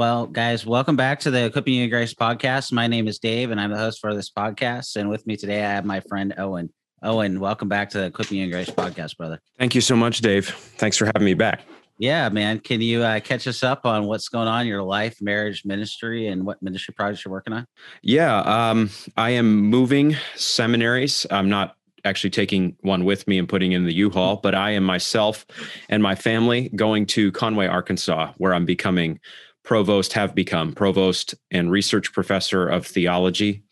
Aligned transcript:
Well, 0.00 0.26
guys, 0.26 0.64
welcome 0.64 0.96
back 0.96 1.20
to 1.20 1.30
the 1.30 1.44
Equipping 1.44 1.74
You 1.74 1.86
Grace 1.90 2.14
podcast. 2.14 2.72
My 2.72 2.86
name 2.86 3.06
is 3.06 3.18
Dave, 3.18 3.50
and 3.50 3.60
I'm 3.60 3.70
the 3.70 3.76
host 3.76 4.00
for 4.00 4.14
this 4.14 4.30
podcast. 4.30 4.96
And 4.96 5.10
with 5.10 5.26
me 5.26 5.36
today, 5.36 5.62
I 5.62 5.72
have 5.72 5.84
my 5.84 6.00
friend 6.00 6.32
Owen. 6.38 6.72
Owen, 7.02 7.38
welcome 7.38 7.68
back 7.68 7.90
to 7.90 7.98
the 7.98 8.04
Equipping 8.06 8.38
You 8.38 8.50
Grace 8.50 8.70
podcast, 8.70 9.18
brother. 9.18 9.42
Thank 9.58 9.74
you 9.74 9.82
so 9.82 9.96
much, 9.96 10.22
Dave. 10.22 10.48
Thanks 10.48 10.96
for 10.96 11.04
having 11.04 11.24
me 11.26 11.34
back. 11.34 11.60
Yeah, 11.98 12.30
man. 12.30 12.60
Can 12.60 12.80
you 12.80 13.02
uh, 13.02 13.20
catch 13.20 13.46
us 13.46 13.62
up 13.62 13.84
on 13.84 14.06
what's 14.06 14.30
going 14.30 14.48
on 14.48 14.62
in 14.62 14.68
your 14.68 14.82
life, 14.82 15.20
marriage, 15.20 15.66
ministry, 15.66 16.28
and 16.28 16.46
what 16.46 16.62
ministry 16.62 16.94
projects 16.94 17.22
you're 17.26 17.32
working 17.32 17.52
on? 17.52 17.66
Yeah, 18.00 18.38
um, 18.38 18.88
I 19.18 19.32
am 19.32 19.54
moving 19.54 20.16
seminaries. 20.34 21.26
I'm 21.30 21.50
not 21.50 21.76
actually 22.06 22.30
taking 22.30 22.74
one 22.80 23.04
with 23.04 23.28
me 23.28 23.36
and 23.36 23.46
putting 23.46 23.72
in 23.72 23.84
the 23.84 23.92
U-Haul, 23.92 24.36
but 24.36 24.54
I 24.54 24.70
am 24.70 24.82
myself 24.82 25.44
and 25.90 26.02
my 26.02 26.14
family 26.14 26.70
going 26.74 27.04
to 27.04 27.30
Conway, 27.32 27.66
Arkansas, 27.66 28.32
where 28.38 28.54
I'm 28.54 28.64
becoming 28.64 29.20
provost 29.62 30.12
have 30.12 30.34
become 30.34 30.72
provost 30.72 31.34
and 31.50 31.70
research 31.70 32.12
professor 32.12 32.66
of 32.66 32.86
theology 32.86 33.62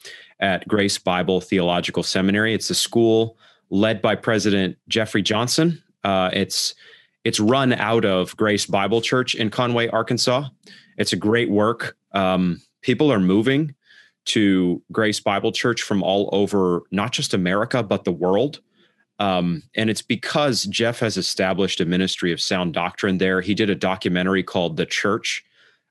at 0.40 0.66
Grace 0.68 0.98
Bible 0.98 1.40
Theological 1.40 2.02
Seminary. 2.02 2.54
It's 2.54 2.70
a 2.70 2.74
school 2.74 3.36
led 3.70 4.00
by 4.00 4.14
President 4.14 4.76
Jeffrey 4.88 5.22
Johnson. 5.22 5.82
Uh, 6.04 6.30
it's 6.32 6.74
it's 7.24 7.40
run 7.40 7.72
out 7.72 8.04
of 8.04 8.36
Grace 8.36 8.66
Bible 8.66 9.00
Church 9.00 9.34
in 9.34 9.50
Conway, 9.50 9.88
Arkansas. 9.88 10.48
It's 10.96 11.12
a 11.12 11.16
great 11.16 11.50
work. 11.50 11.96
Um, 12.12 12.62
people 12.82 13.12
are 13.12 13.20
moving 13.20 13.74
to 14.26 14.82
Grace 14.92 15.20
Bible 15.20 15.52
Church 15.52 15.82
from 15.82 16.02
all 16.02 16.28
over, 16.32 16.82
not 16.91 17.12
just 17.12 17.34
America, 17.34 17.82
but 17.82 18.04
the 18.04 18.12
world. 18.12 18.60
Um, 19.18 19.64
and 19.74 19.91
it's 19.91 20.02
because 20.02 20.64
Jeff 20.64 21.00
has 21.00 21.16
established 21.16 21.80
a 21.80 21.84
ministry 21.84 22.32
of 22.32 22.41
sound 22.41 22.72
doctrine 22.72 23.18
there. 23.18 23.41
He 23.41 23.54
did 23.54 23.68
a 23.68 23.74
documentary 23.74 24.44
called 24.44 24.76
The 24.76 24.86
Church 24.86 25.44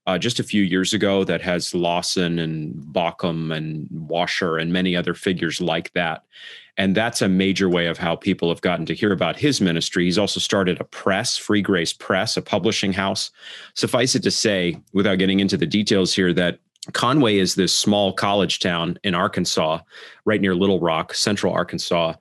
uh, 0.08 0.18
just 0.18 0.40
a 0.40 0.44
few 0.44 0.64
years 0.64 0.94
ago 0.94 1.26
that 1.26 1.42
has 1.42 1.76
Lawson 1.76 2.40
and 2.40 2.74
Baucham 2.76 3.56
and 3.56 3.88
Washer 3.92 4.58
and 4.58 4.72
many 4.72 4.96
other 4.96 5.14
figures 5.14 5.60
like 5.60 5.92
that. 5.94 6.24
And 6.78 6.96
that's 6.96 7.22
a 7.22 7.28
major 7.28 7.70
way 7.70 7.88
of 7.88 7.98
how 7.98 8.16
people 8.16 8.50
have 8.50 8.62
gotten 8.62 8.86
to 8.86 8.96
hear 8.96 9.12
about 9.12 9.36
his 9.36 9.60
ministry. 9.60 10.06
He's 10.06 10.18
also 10.18 10.40
started 10.40 10.80
a 10.80 10.86
press, 10.86 11.36
Free 11.36 11.62
Grace 11.62 11.92
Press, 11.92 12.38
a 12.38 12.42
publishing 12.42 12.94
house. 12.94 13.32
Suffice 13.74 14.16
it 14.16 14.24
to 14.24 14.32
say, 14.32 14.80
without 14.94 15.18
getting 15.18 15.40
into 15.40 15.58
the 15.58 15.66
details 15.66 16.14
here, 16.14 16.32
that 16.34 16.60
Conway 16.94 17.38
is 17.38 17.56
this 17.56 17.74
small 17.74 18.14
college 18.14 18.60
town 18.60 18.98
in 19.04 19.14
Arkansas, 19.14 19.80
right 20.24 20.40
near 20.40 20.56
Little 20.56 20.80
Rock, 20.80 21.14
central 21.16 21.52
Arkansas. 21.52 22.14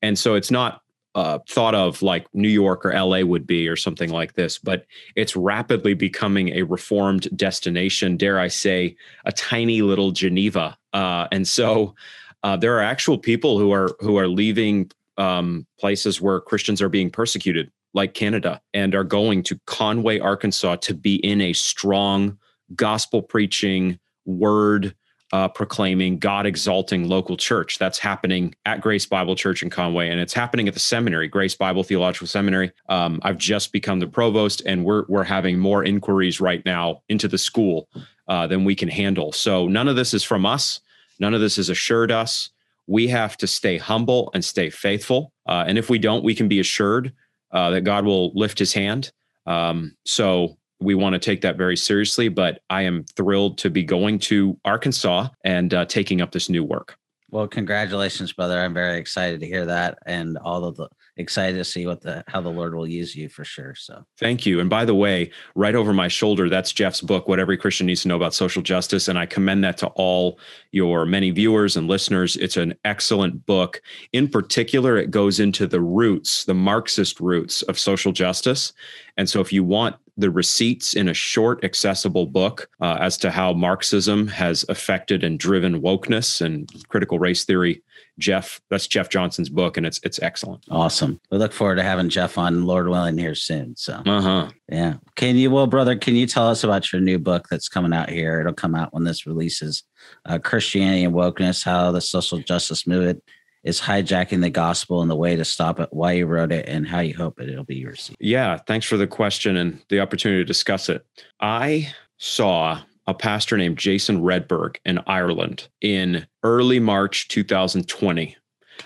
And 0.00 0.18
so 0.18 0.34
it's 0.34 0.50
not 0.50 0.80
uh, 1.14 1.38
thought 1.48 1.74
of 1.74 2.02
like 2.02 2.26
New 2.34 2.48
York 2.48 2.84
or 2.84 2.92
LA 2.92 3.20
would 3.20 3.46
be 3.46 3.68
or 3.68 3.76
something 3.76 4.10
like 4.10 4.34
this, 4.34 4.58
but 4.58 4.84
it's 5.14 5.36
rapidly 5.36 5.94
becoming 5.94 6.48
a 6.50 6.62
reformed 6.62 7.28
destination, 7.36 8.16
dare 8.16 8.40
I 8.40 8.48
say, 8.48 8.96
a 9.24 9.32
tiny 9.32 9.82
little 9.82 10.10
Geneva. 10.10 10.76
Uh, 10.92 11.28
and 11.30 11.46
so 11.46 11.94
uh, 12.42 12.56
there 12.56 12.76
are 12.76 12.82
actual 12.82 13.18
people 13.18 13.58
who 13.58 13.72
are 13.72 13.96
who 14.00 14.18
are 14.18 14.28
leaving 14.28 14.90
um, 15.16 15.66
places 15.78 16.20
where 16.20 16.40
Christians 16.40 16.82
are 16.82 16.88
being 16.88 17.10
persecuted, 17.10 17.70
like 17.94 18.14
Canada, 18.14 18.60
and 18.72 18.94
are 18.94 19.04
going 19.04 19.42
to 19.44 19.58
Conway, 19.66 20.18
Arkansas, 20.18 20.76
to 20.76 20.94
be 20.94 21.16
in 21.16 21.40
a 21.40 21.52
strong 21.52 22.36
gospel 22.74 23.22
preaching 23.22 23.98
word 24.24 24.94
uh, 25.34 25.48
proclaiming 25.48 26.16
God 26.16 26.46
exalting 26.46 27.08
local 27.08 27.36
church. 27.36 27.76
That's 27.76 27.98
happening 27.98 28.54
at 28.66 28.80
Grace 28.80 29.04
Bible 29.04 29.34
Church 29.34 29.64
in 29.64 29.70
Conway, 29.70 30.08
and 30.08 30.20
it's 30.20 30.32
happening 30.32 30.68
at 30.68 30.74
the 30.74 30.80
seminary, 30.80 31.26
Grace 31.26 31.56
Bible 31.56 31.82
Theological 31.82 32.28
Seminary. 32.28 32.70
Um, 32.88 33.18
I've 33.24 33.36
just 33.36 33.72
become 33.72 33.98
the 33.98 34.06
provost, 34.06 34.62
and 34.64 34.84
we're 34.84 35.04
we're 35.08 35.24
having 35.24 35.58
more 35.58 35.82
inquiries 35.82 36.40
right 36.40 36.64
now 36.64 37.02
into 37.08 37.26
the 37.26 37.36
school 37.36 37.88
uh, 38.28 38.46
than 38.46 38.64
we 38.64 38.76
can 38.76 38.88
handle. 38.88 39.32
So 39.32 39.66
none 39.66 39.88
of 39.88 39.96
this 39.96 40.14
is 40.14 40.22
from 40.22 40.46
us. 40.46 40.80
None 41.18 41.34
of 41.34 41.40
this 41.40 41.58
is 41.58 41.68
assured 41.68 42.12
us. 42.12 42.50
We 42.86 43.08
have 43.08 43.36
to 43.38 43.48
stay 43.48 43.76
humble 43.76 44.30
and 44.34 44.44
stay 44.44 44.70
faithful, 44.70 45.32
uh, 45.48 45.64
and 45.66 45.78
if 45.78 45.90
we 45.90 45.98
don't, 45.98 46.22
we 46.22 46.36
can 46.36 46.46
be 46.46 46.60
assured 46.60 47.12
uh, 47.50 47.70
that 47.70 47.80
God 47.80 48.04
will 48.04 48.32
lift 48.34 48.60
His 48.60 48.72
hand. 48.72 49.10
Um, 49.46 49.96
so 50.04 50.58
we 50.84 50.94
want 50.94 51.14
to 51.14 51.18
take 51.18 51.40
that 51.40 51.56
very 51.56 51.76
seriously. 51.76 52.28
But 52.28 52.60
I 52.70 52.82
am 52.82 53.04
thrilled 53.16 53.58
to 53.58 53.70
be 53.70 53.82
going 53.82 54.18
to 54.20 54.58
Arkansas 54.64 55.28
and 55.44 55.72
uh, 55.72 55.84
taking 55.86 56.20
up 56.20 56.32
this 56.32 56.48
new 56.48 56.62
work. 56.62 56.96
Well, 57.30 57.48
congratulations, 57.48 58.32
brother. 58.32 58.60
I'm 58.60 58.74
very 58.74 58.98
excited 58.98 59.40
to 59.40 59.46
hear 59.46 59.66
that, 59.66 59.98
and 60.06 60.38
all 60.38 60.64
of 60.64 60.76
the 60.76 60.88
excited 61.16 61.56
to 61.56 61.64
see 61.64 61.86
what 61.86 62.00
the 62.00 62.24
how 62.26 62.40
the 62.40 62.50
Lord 62.50 62.74
will 62.74 62.86
use 62.86 63.14
you 63.14 63.28
for 63.28 63.44
sure. 63.44 63.74
So 63.74 64.04
thank 64.18 64.44
you. 64.46 64.60
And 64.60 64.68
by 64.68 64.84
the 64.84 64.94
way, 64.94 65.30
right 65.54 65.74
over 65.74 65.92
my 65.92 66.08
shoulder, 66.08 66.48
that's 66.48 66.72
Jeff's 66.72 67.00
book, 67.00 67.28
What 67.28 67.38
Every 67.38 67.56
Christian 67.56 67.86
Needs 67.86 68.02
to 68.02 68.08
Know 68.08 68.16
About 68.16 68.34
Social 68.34 68.62
Justice. 68.62 69.08
And 69.08 69.18
I 69.18 69.26
commend 69.26 69.62
that 69.64 69.78
to 69.78 69.86
all 69.88 70.38
your 70.72 71.06
many 71.06 71.30
viewers 71.30 71.76
and 71.76 71.86
listeners. 71.86 72.36
It's 72.36 72.56
an 72.56 72.74
excellent 72.84 73.46
book. 73.46 73.80
In 74.12 74.28
particular, 74.28 74.96
it 74.96 75.10
goes 75.10 75.40
into 75.40 75.66
the 75.66 75.80
roots, 75.80 76.44
the 76.44 76.54
Marxist 76.54 77.20
roots 77.20 77.62
of 77.62 77.78
social 77.78 78.12
justice. 78.12 78.72
And 79.16 79.28
so 79.28 79.40
if 79.40 79.52
you 79.52 79.62
want 79.62 79.96
the 80.16 80.30
receipts 80.30 80.94
in 80.94 81.08
a 81.08 81.14
short, 81.14 81.64
accessible 81.64 82.26
book 82.26 82.68
uh, 82.80 82.98
as 83.00 83.16
to 83.18 83.30
how 83.30 83.52
Marxism 83.52 84.28
has 84.28 84.64
affected 84.68 85.24
and 85.24 85.38
driven 85.38 85.80
wokeness 85.80 86.40
and 86.40 86.70
critical 86.88 87.18
race 87.18 87.44
theory. 87.44 87.82
Jeff, 88.18 88.60
that's 88.70 88.86
Jeff 88.86 89.08
Johnson's 89.08 89.48
book, 89.48 89.76
and 89.76 89.86
it's 89.86 90.00
it's 90.04 90.22
excellent. 90.22 90.64
Awesome. 90.70 91.20
We 91.30 91.38
look 91.38 91.52
forward 91.52 91.76
to 91.76 91.82
having 91.82 92.08
Jeff 92.08 92.38
on, 92.38 92.64
Lord 92.64 92.88
willing, 92.88 93.18
here 93.18 93.34
soon. 93.34 93.76
So, 93.76 94.02
uh 94.06 94.20
huh. 94.20 94.50
Yeah. 94.70 94.94
Can 95.16 95.36
you, 95.36 95.50
well, 95.50 95.66
brother, 95.66 95.96
can 95.96 96.14
you 96.14 96.26
tell 96.26 96.48
us 96.48 96.64
about 96.64 96.92
your 96.92 97.00
new 97.00 97.18
book 97.18 97.48
that's 97.50 97.68
coming 97.68 97.92
out 97.92 98.08
here? 98.08 98.40
It'll 98.40 98.52
come 98.52 98.74
out 98.74 98.92
when 98.92 99.04
this 99.04 99.26
releases. 99.26 99.82
Uh, 100.26 100.38
Christianity 100.38 101.04
and 101.04 101.14
wokeness: 101.14 101.64
How 101.64 101.90
the 101.92 102.00
Social 102.00 102.38
Justice 102.38 102.86
Movement 102.86 103.22
is 103.64 103.80
hijacking 103.80 104.42
the 104.42 104.50
gospel 104.50 105.00
and 105.00 105.10
the 105.10 105.16
way 105.16 105.34
to 105.36 105.44
stop 105.44 105.80
it, 105.80 105.88
why 105.90 106.12
you 106.12 106.26
wrote 106.26 106.52
it, 106.52 106.68
and 106.68 106.86
how 106.86 107.00
you 107.00 107.14
hope 107.16 107.40
it, 107.40 107.48
it'll 107.48 107.64
be 107.64 107.84
received. 107.84 108.18
Yeah, 108.20 108.58
thanks 108.66 108.86
for 108.86 108.98
the 108.98 109.06
question 109.06 109.56
and 109.56 109.82
the 109.88 110.00
opportunity 110.00 110.40
to 110.40 110.44
discuss 110.44 110.88
it. 110.88 111.04
I 111.40 111.92
saw 112.18 112.82
a 113.06 113.14
pastor 113.14 113.56
named 113.56 113.78
Jason 113.78 114.22
Redberg 114.22 114.76
in 114.84 114.98
Ireland 115.06 115.68
in 115.80 116.26
early 116.42 116.80
March 116.80 117.28
2020. 117.28 118.36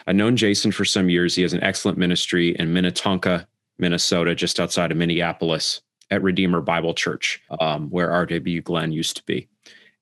I've 0.06 0.16
known 0.16 0.36
Jason 0.36 0.72
for 0.72 0.84
some 0.84 1.08
years. 1.08 1.34
He 1.34 1.42
has 1.42 1.52
an 1.52 1.62
excellent 1.62 1.98
ministry 1.98 2.54
in 2.58 2.72
Minnetonka, 2.72 3.46
Minnesota, 3.78 4.34
just 4.34 4.60
outside 4.60 4.90
of 4.90 4.96
Minneapolis 4.98 5.80
at 6.10 6.22
Redeemer 6.22 6.60
Bible 6.60 6.94
Church, 6.94 7.40
um, 7.60 7.88
where 7.90 8.10
R.W. 8.10 8.62
Glenn 8.62 8.92
used 8.92 9.16
to 9.16 9.22
be. 9.24 9.48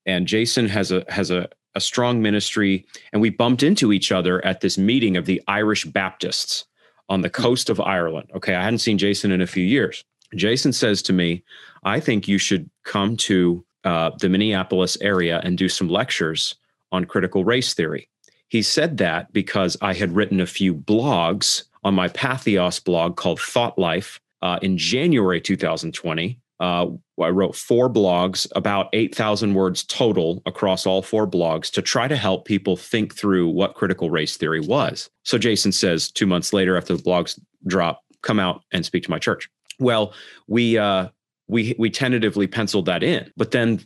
And 0.05 0.27
Jason 0.27 0.67
has 0.67 0.91
a 0.91 1.03
has 1.09 1.31
a 1.31 1.49
a 1.77 1.79
strong 1.79 2.21
ministry. 2.21 2.85
And 3.13 3.21
we 3.21 3.29
bumped 3.29 3.63
into 3.63 3.93
each 3.93 4.11
other 4.11 4.43
at 4.43 4.59
this 4.61 4.77
meeting 4.77 5.15
of 5.15 5.25
the 5.25 5.41
Irish 5.47 5.85
Baptists 5.85 6.65
on 7.07 7.21
the 7.21 7.29
coast 7.29 7.69
of 7.69 7.79
Ireland. 7.79 8.29
Okay, 8.35 8.55
I 8.55 8.63
hadn't 8.63 8.79
seen 8.79 8.97
Jason 8.97 9.31
in 9.31 9.41
a 9.41 9.47
few 9.47 9.63
years. 9.63 10.03
Jason 10.35 10.73
says 10.73 11.01
to 11.03 11.13
me, 11.13 11.43
I 11.83 12.01
think 12.01 12.27
you 12.27 12.37
should 12.37 12.69
come 12.83 13.15
to 13.17 13.63
uh, 13.87 14.11
the 14.19 14.29
Minneapolis 14.29 14.97
area 15.01 15.39
and 15.43 15.57
do 15.57 15.69
some 15.69 15.87
lectures 15.87 16.55
on 16.91 17.05
critical 17.05 17.45
race 17.45 17.73
theory. 17.73 18.09
He 18.49 18.61
said 18.61 18.97
that 18.97 19.31
because 19.33 19.77
I 19.81 19.93
had 19.93 20.15
written 20.15 20.39
a 20.39 20.45
few 20.45 20.73
blogs 20.73 21.63
on 21.83 21.93
my 21.93 22.09
Patheos 22.09 22.83
blog 22.83 23.15
called 23.15 23.39
Thought 23.39 23.77
Life 23.79 24.19
uh, 24.41 24.59
in 24.61 24.77
January 24.77 25.41
2020 25.41 26.39
uh, 26.59 26.87
I 27.21 27.29
wrote 27.29 27.55
four 27.55 27.89
blogs, 27.89 28.47
about 28.55 28.89
8,000 28.93 29.53
words 29.53 29.83
total 29.83 30.41
across 30.45 30.85
all 30.85 31.01
four 31.01 31.27
blogs 31.27 31.71
to 31.71 31.81
try 31.81 32.07
to 32.07 32.15
help 32.15 32.45
people 32.45 32.75
think 32.75 33.15
through 33.15 33.47
what 33.49 33.75
critical 33.75 34.09
race 34.09 34.37
theory 34.37 34.59
was. 34.59 35.09
So 35.23 35.37
Jason 35.37 35.71
says 35.71 36.11
two 36.11 36.25
months 36.25 36.53
later, 36.53 36.77
after 36.77 36.95
the 36.95 37.03
blogs 37.03 37.39
drop, 37.67 38.03
come 38.21 38.39
out 38.39 38.63
and 38.71 38.85
speak 38.85 39.03
to 39.03 39.11
my 39.11 39.19
church. 39.19 39.49
Well, 39.79 40.13
we 40.47 40.77
uh, 40.77 41.09
we 41.47 41.75
we 41.77 41.89
tentatively 41.89 42.47
penciled 42.47 42.85
that 42.85 43.03
in, 43.03 43.31
but 43.37 43.51
then 43.51 43.81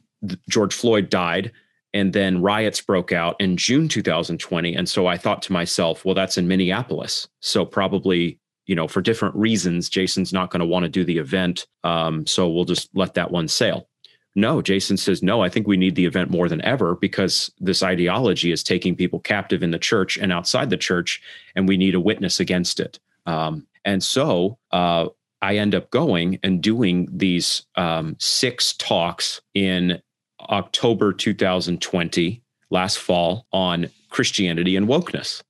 George 0.50 0.74
Floyd 0.74 1.10
died, 1.10 1.52
and 1.94 2.14
then 2.14 2.42
riots 2.42 2.82
broke 2.82 3.12
out 3.12 3.36
in 3.40 3.58
June 3.58 3.88
2020, 3.88 4.76
and 4.76 4.88
so 4.88 5.08
I 5.08 5.18
thought 5.18 5.42
to 5.44 5.54
myself, 5.54 6.06
well, 6.06 6.16
that's 6.16 6.38
in 6.38 6.48
Minneapolis, 6.48 7.28
so 7.40 7.66
probably 7.66 8.40
you 8.72 8.76
know, 8.76 8.88
for 8.88 9.02
different 9.02 9.36
reasons, 9.36 9.90
Jason's 9.90 10.32
not 10.32 10.50
going 10.50 10.62
to 10.62 10.66
want 10.66 10.84
to 10.84 10.90
do 10.90 11.04
the 11.04 11.18
event. 11.18 11.68
Um, 11.84 12.26
so 12.26 12.48
we'll 12.48 12.64
just 12.64 12.90
let 12.94 13.16
that 13.16 13.32
one 13.32 13.48
sail. 13.48 13.90
No, 14.34 14.62
Jason 14.62 14.96
says, 14.96 15.22
no, 15.22 15.42
I 15.42 15.50
think 15.50 15.68
we 15.68 15.76
need 15.76 15.96
the 15.96 16.06
event 16.06 16.32
more 16.32 16.48
than 16.48 16.62
ever 16.62 16.96
because 16.96 17.52
this 17.60 17.84
ideology 17.84 18.52
is 18.52 18.64
taking 18.64 18.96
people 18.96 19.20
captive 19.20 19.62
in 19.62 19.72
the 19.72 19.80
church 19.80 20.18
and 20.18 20.32
outside 20.32 20.70
the 20.70 20.78
church, 20.78 21.22
and 21.56 21.68
we 21.68 21.76
need 21.76 21.96
a 21.96 22.00
witness 22.00 22.40
against 22.40 22.80
it. 22.80 22.98
Um, 23.26 23.68
and 23.84 24.02
so 24.02 24.58
uh, 24.72 25.08
I 25.42 25.58
end 25.58 25.74
up 25.74 25.90
going 25.90 26.40
and 26.44 26.62
doing 26.62 27.08
these 27.12 27.64
um, 27.76 28.16
six 28.20 28.74
talks 28.74 29.42
in 29.54 30.02
October 30.50 31.14
2020, 31.14 32.42
last 32.70 33.00
fall, 33.00 33.46
on 33.52 33.90
Christianity 34.10 34.76
and 34.76 34.88
wokeness. 34.88 35.42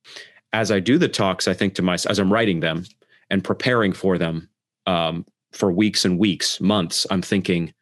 As 0.52 0.70
I 0.70 0.80
do 0.80 0.98
the 0.98 1.08
talks, 1.08 1.48
I 1.48 1.54
think 1.54 1.74
to 1.74 1.82
myself, 1.82 2.10
as 2.10 2.18
I'm 2.18 2.32
writing 2.32 2.60
them 2.60 2.84
and 3.30 3.42
preparing 3.42 3.92
for 3.92 4.18
them 4.18 4.48
um, 4.86 5.26
for 5.52 5.72
weeks 5.72 6.04
and 6.04 6.18
weeks, 6.18 6.60
months, 6.60 7.06
I'm 7.10 7.22
thinking, 7.22 7.72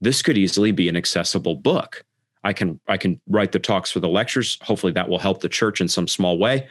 this 0.00 0.22
could 0.22 0.38
easily 0.38 0.72
be 0.72 0.88
an 0.88 0.96
accessible 0.96 1.56
book. 1.56 2.04
I 2.44 2.52
can 2.52 2.80
I 2.86 2.96
can 2.96 3.20
write 3.28 3.52
the 3.52 3.58
talks 3.58 3.90
for 3.90 4.00
the 4.00 4.08
lectures. 4.08 4.58
Hopefully 4.62 4.92
that 4.92 5.08
will 5.08 5.18
help 5.18 5.40
the 5.40 5.48
church 5.48 5.80
in 5.80 5.88
some 5.88 6.06
small 6.06 6.38
way. 6.38 6.68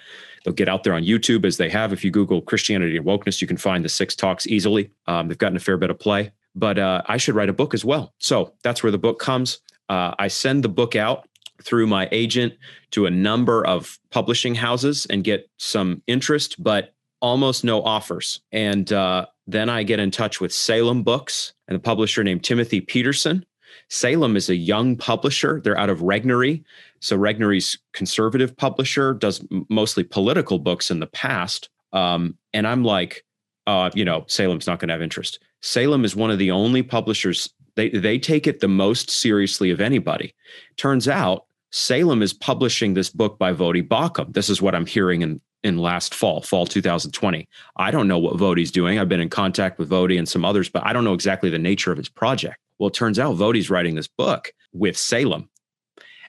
They'll 0.47 0.53
get 0.53 0.69
out 0.69 0.85
there 0.85 0.93
on 0.93 1.03
YouTube 1.03 1.43
as 1.43 1.57
they 1.57 1.67
have. 1.67 1.91
If 1.91 2.05
you 2.05 2.09
Google 2.09 2.41
Christianity 2.41 2.95
and 2.95 3.05
wokeness, 3.05 3.41
you 3.41 3.47
can 3.47 3.57
find 3.57 3.83
the 3.83 3.89
six 3.89 4.15
talks 4.15 4.47
easily. 4.47 4.89
Um, 5.05 5.27
they've 5.27 5.37
gotten 5.37 5.57
a 5.57 5.59
fair 5.59 5.75
bit 5.75 5.89
of 5.89 5.99
play. 5.99 6.31
But 6.55 6.79
uh, 6.79 7.01
I 7.05 7.17
should 7.17 7.35
write 7.35 7.49
a 7.49 7.53
book 7.53 7.73
as 7.73 7.83
well. 7.83 8.13
So 8.19 8.53
that's 8.63 8.81
where 8.81 8.91
the 8.93 8.97
book 8.97 9.19
comes. 9.19 9.59
Uh, 9.89 10.15
I 10.17 10.29
send 10.29 10.63
the 10.63 10.69
book 10.69 10.95
out 10.95 11.27
through 11.61 11.87
my 11.87 12.07
agent 12.13 12.53
to 12.91 13.07
a 13.07 13.11
number 13.11 13.67
of 13.67 13.99
publishing 14.09 14.55
houses 14.55 15.05
and 15.09 15.21
get 15.21 15.49
some 15.57 16.01
interest, 16.07 16.63
but 16.63 16.93
almost 17.21 17.65
no 17.65 17.83
offers. 17.83 18.39
And 18.53 18.89
uh, 18.93 19.25
then 19.47 19.67
I 19.67 19.83
get 19.83 19.99
in 19.99 20.11
touch 20.11 20.39
with 20.39 20.53
Salem 20.53 21.03
Books 21.03 21.51
and 21.67 21.75
a 21.75 21.79
publisher 21.79 22.23
named 22.23 22.45
Timothy 22.45 22.79
Peterson. 22.79 23.45
Salem 23.89 24.35
is 24.35 24.49
a 24.49 24.55
young 24.55 24.95
publisher. 24.95 25.61
They're 25.63 25.77
out 25.77 25.89
of 25.89 25.99
Regnery. 25.99 26.63
So 26.99 27.17
Regnery's 27.17 27.77
conservative 27.93 28.55
publisher 28.55 29.13
does 29.13 29.45
mostly 29.69 30.03
political 30.03 30.59
books 30.59 30.91
in 30.91 30.99
the 30.99 31.07
past. 31.07 31.69
Um, 31.93 32.37
and 32.53 32.67
I'm 32.67 32.83
like, 32.83 33.23
uh, 33.65 33.89
you 33.93 34.05
know, 34.05 34.25
Salem's 34.27 34.67
not 34.67 34.79
going 34.79 34.87
to 34.89 34.93
have 34.93 35.01
interest. 35.01 35.39
Salem 35.61 36.05
is 36.05 36.15
one 36.15 36.31
of 36.31 36.39
the 36.39 36.51
only 36.51 36.83
publishers 36.83 37.49
they 37.75 37.89
they 37.89 38.17
take 38.17 38.47
it 38.47 38.59
the 38.59 38.67
most 38.67 39.09
seriously 39.09 39.71
of 39.71 39.79
anybody. 39.79 40.33
Turns 40.77 41.07
out 41.07 41.45
Salem 41.71 42.21
is 42.21 42.33
publishing 42.33 42.93
this 42.93 43.09
book 43.09 43.37
by 43.37 43.53
Voddie 43.53 43.87
Baucham. 43.87 44.33
This 44.33 44.49
is 44.49 44.61
what 44.61 44.75
I'm 44.75 44.85
hearing 44.85 45.21
in 45.21 45.39
in 45.63 45.77
last 45.77 46.13
fall, 46.13 46.41
fall 46.41 46.65
2020. 46.65 47.47
I 47.77 47.91
don't 47.91 48.07
know 48.07 48.19
what 48.19 48.37
Voddie's 48.37 48.71
doing. 48.71 48.99
I've 48.99 49.09
been 49.09 49.19
in 49.19 49.29
contact 49.29 49.79
with 49.79 49.89
Voddie 49.89 50.17
and 50.17 50.27
some 50.27 50.45
others, 50.45 50.69
but 50.69 50.85
I 50.85 50.93
don't 50.93 51.03
know 51.03 51.13
exactly 51.13 51.49
the 51.49 51.59
nature 51.59 51.91
of 51.91 51.97
his 51.97 52.09
project. 52.09 52.57
Well, 52.79 52.87
it 52.87 52.93
turns 52.93 53.19
out 53.19 53.35
Voddie's 53.35 53.69
writing 53.69 53.95
this 53.95 54.07
book 54.07 54.51
with 54.73 54.97
Salem. 54.97 55.49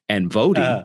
And 0.08 0.30
Voddie, 0.30 0.58
uh. 0.58 0.84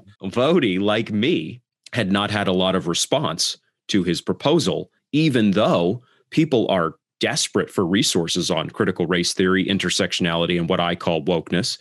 Like 0.79 1.11
me, 1.11 1.61
had 1.93 2.11
not 2.11 2.31
had 2.31 2.47
a 2.47 2.53
lot 2.53 2.75
of 2.75 2.87
response 2.87 3.57
to 3.89 4.03
his 4.03 4.21
proposal, 4.21 4.89
even 5.11 5.51
though 5.51 6.01
people 6.31 6.67
are 6.69 6.95
desperate 7.19 7.69
for 7.69 7.85
resources 7.85 8.51
on 8.51 8.69
critical 8.69 9.05
race 9.05 9.33
theory, 9.33 9.65
intersectionality, 9.65 10.59
and 10.59 10.67
what 10.67 10.79
I 10.79 10.95
call 10.95 11.23
wokeness. 11.23 11.77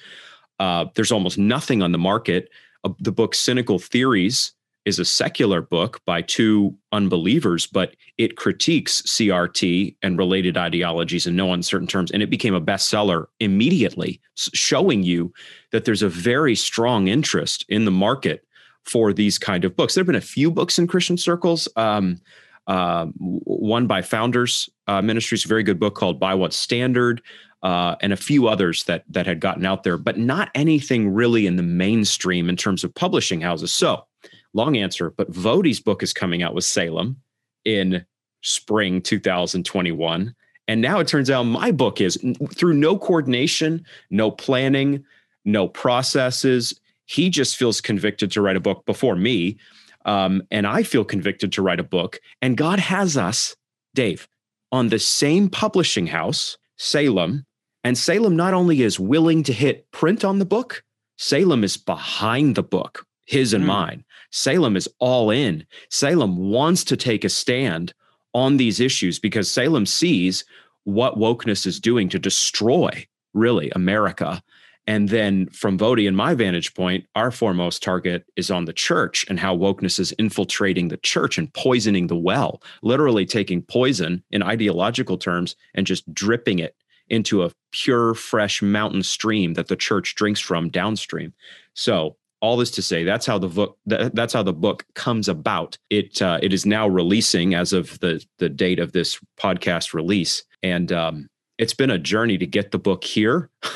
Uh, 0.61 0.85
there's 0.95 1.11
almost 1.11 1.39
nothing 1.39 1.83
on 1.83 1.91
the 1.91 1.99
market. 1.99 2.49
Uh, 2.85 2.91
the 3.01 3.11
book 3.11 3.35
Cynical 3.35 3.79
Theories 3.81 4.53
is 4.85 4.99
a 4.99 5.05
secular 5.05 5.63
book 5.63 6.01
by 6.07 6.23
two 6.23 6.77
unbelievers, 6.91 7.67
but 7.67 7.95
it 8.19 8.37
critiques 8.37 9.03
CRT 9.03 9.97
and 10.03 10.19
related 10.19 10.57
ideologies 10.57 11.27
in 11.27 11.37
no 11.37 11.53
uncertain 11.53 11.87
terms. 11.87 12.11
And 12.11 12.23
it 12.23 12.31
became 12.31 12.55
a 12.55 12.61
bestseller 12.61 13.27
immediately, 13.41 14.21
showing 14.35 15.03
you 15.03 15.33
that 15.71 15.85
there's 15.85 16.03
a 16.03 16.09
very 16.09 16.55
strong 16.55 17.09
interest 17.09 17.65
in 17.69 17.85
the 17.85 17.91
market 17.91 18.45
for 18.85 19.13
these 19.13 19.39
kind 19.39 19.65
of 19.65 19.77
books. 19.77 19.95
There 19.95 20.03
have 20.03 20.07
been 20.07 20.17
a 20.17 20.21
few 20.21 20.51
books 20.51 20.79
in 20.79 20.87
Christian 20.87 21.17
circles. 21.17 21.69
Um, 21.77 22.21
uh, 22.67 23.07
one 23.17 23.87
by 23.87 24.03
Founders 24.03 24.69
uh, 24.87 25.03
Ministries, 25.03 25.45
a 25.45 25.49
very 25.49 25.63
good 25.63 25.81
book 25.81 25.95
called 25.95 26.21
By 26.21 26.35
What 26.35 26.53
Standard, 26.53 27.23
uh, 27.63 27.97
and 28.01 28.13
a 28.13 28.17
few 28.17 28.49
others 28.49 28.85
that 28.85 29.05
that 29.09 29.27
had 29.27 29.41
gotten 29.41 29.65
out 29.65 29.83
there, 29.83 29.97
but 29.97 30.19
not 30.19 30.51
anything 30.55 31.11
really 31.11 31.47
in 31.47 31.57
the 31.57 31.63
mainstream 31.63 32.49
in 32.49 32.57
terms 32.57 32.85
of 32.85 32.95
publishing 32.95 33.41
houses. 33.41 33.73
So 33.73 34.05
long 34.55 34.77
answer, 34.77 35.11
but 35.11 35.33
Voddie's 35.33 35.81
book 35.81 36.03
is 36.03 36.13
coming 36.13 36.43
out 36.43 36.55
with 36.55 36.65
Salem 36.65 37.21
in 37.65 38.05
spring 38.43 39.01
2021. 39.01 40.35
And 40.69 40.81
now 40.81 41.01
it 41.01 41.09
turns 41.09 41.31
out 41.31 41.45
my 41.45 41.71
book 41.71 42.01
is 42.01 42.19
through 42.55 42.75
no 42.75 42.99
coordination, 42.99 43.85
no 44.11 44.31
planning, 44.31 45.05
no 45.45 45.69
processes. 45.69 46.79
He 47.07 47.31
just 47.31 47.57
feels 47.57 47.81
convicted 47.81 48.31
to 48.33 48.43
write 48.43 48.57
a 48.57 48.61
book 48.61 48.85
before 48.87 49.17
me. 49.17 49.59
Um, 50.05 50.43
and 50.51 50.67
I 50.67 50.83
feel 50.83 51.05
convicted 51.05 51.53
to 51.53 51.63
write 51.63 51.81
a 51.81 51.85
book. 51.85 52.21
And 52.41 52.57
God 52.57 52.79
has 52.79 53.17
us, 53.17 53.57
Dave, 53.95 54.29
on 54.71 54.89
the 54.89 54.99
same 54.99 55.49
publishing 55.49 56.07
house, 56.07 56.57
Salem. 56.79 57.45
And 57.85 57.99
Salem 57.99 58.37
not 58.37 58.55
only 58.55 58.83
is 58.83 58.99
willing 58.99 59.43
to 59.45 59.53
hit 59.53 59.91
print 59.91 60.25
on 60.25 60.39
the 60.39 60.45
book, 60.45 60.83
Salem 61.19 61.65
is 61.65 61.77
behind 61.77 62.55
the 62.55 62.63
book, 62.63 63.07
his 63.27 63.53
and 63.53 63.65
mm. 63.65 63.69
mine. 63.69 64.05
Salem 64.33 64.77
is 64.77 64.89
all 64.99 65.31
in. 65.31 65.65
Salem 65.91 66.37
wants 66.37 66.83
to 66.85 66.97
take 66.97 67.25
a 67.25 67.29
stand 67.29 67.95
on 68.35 68.57
these 68.57 68.81
issues 68.81 69.19
because 69.19 69.51
Salem 69.51 69.87
sees 69.87 70.45
what 70.85 71.19
wokeness 71.19 71.67
is 71.67 71.79
doing 71.79 72.09
to 72.09 72.19
destroy, 72.19 73.07
really, 73.35 73.71
America. 73.75 74.43
And 74.87 75.11
then 75.11 75.49
from 75.51 75.79
Voddie 75.79 76.09
and 76.09 76.17
my 76.17 76.35
vantage 76.35 76.75
point, 76.75 77.07
our 77.15 77.31
foremost 77.31 77.83
target 77.83 78.25
is 78.35 78.51
on 78.51 78.65
the 78.65 78.73
church 78.73 79.25
and 79.29 79.39
how 79.39 79.57
wokeness 79.57 80.01
is 80.01 80.11
infiltrating 80.13 80.89
the 80.89 80.97
church 80.97 81.39
and 81.39 81.53
poisoning 81.53 82.09
the 82.09 82.17
well, 82.17 82.63
literally 82.83 83.25
taking 83.25 83.63
poison 83.63 84.25
in 84.33 84.43
ideological 84.43 85.19
terms 85.19 85.55
and 85.75 85.87
just 85.87 86.13
dripping 86.13 86.59
it 86.59 86.75
into 87.09 87.45
a 87.45 87.53
pure, 87.71 88.15
fresh 88.15 88.61
mountain 88.61 89.03
stream 89.03 89.55
that 89.55 89.69
the 89.69 89.77
church 89.77 90.15
drinks 90.17 90.41
from 90.41 90.69
downstream. 90.69 91.33
So 91.75 92.17
all 92.43 92.57
this 92.57 92.73
to 92.73 92.83
say 92.83 93.05
that's 93.05 93.25
how 93.25 93.39
the 93.39 93.49
book 93.49 93.79
that's 93.87 94.35
how 94.35 94.43
the 94.43 94.53
book 94.53 94.85
comes 94.95 95.29
about. 95.29 95.79
It 95.89 96.21
uh, 96.21 96.41
it 96.43 96.53
is 96.53 96.67
now 96.67 96.89
releasing 96.89 97.55
as 97.55 97.73
of 97.73 97.99
the 98.01 98.23
the 98.39 98.49
date 98.49 98.81
of 98.81 98.93
this 98.93 99.19
podcast 99.39 99.95
release. 99.95 100.43
And 100.63 100.93
um, 100.93 101.29
it's 101.57 101.73
been 101.73 101.91
a 101.91 101.99
journey 101.99 102.37
to 102.39 102.47
get 102.47 102.73
the 102.73 102.79
book 102.79 103.05
here. 103.05 103.49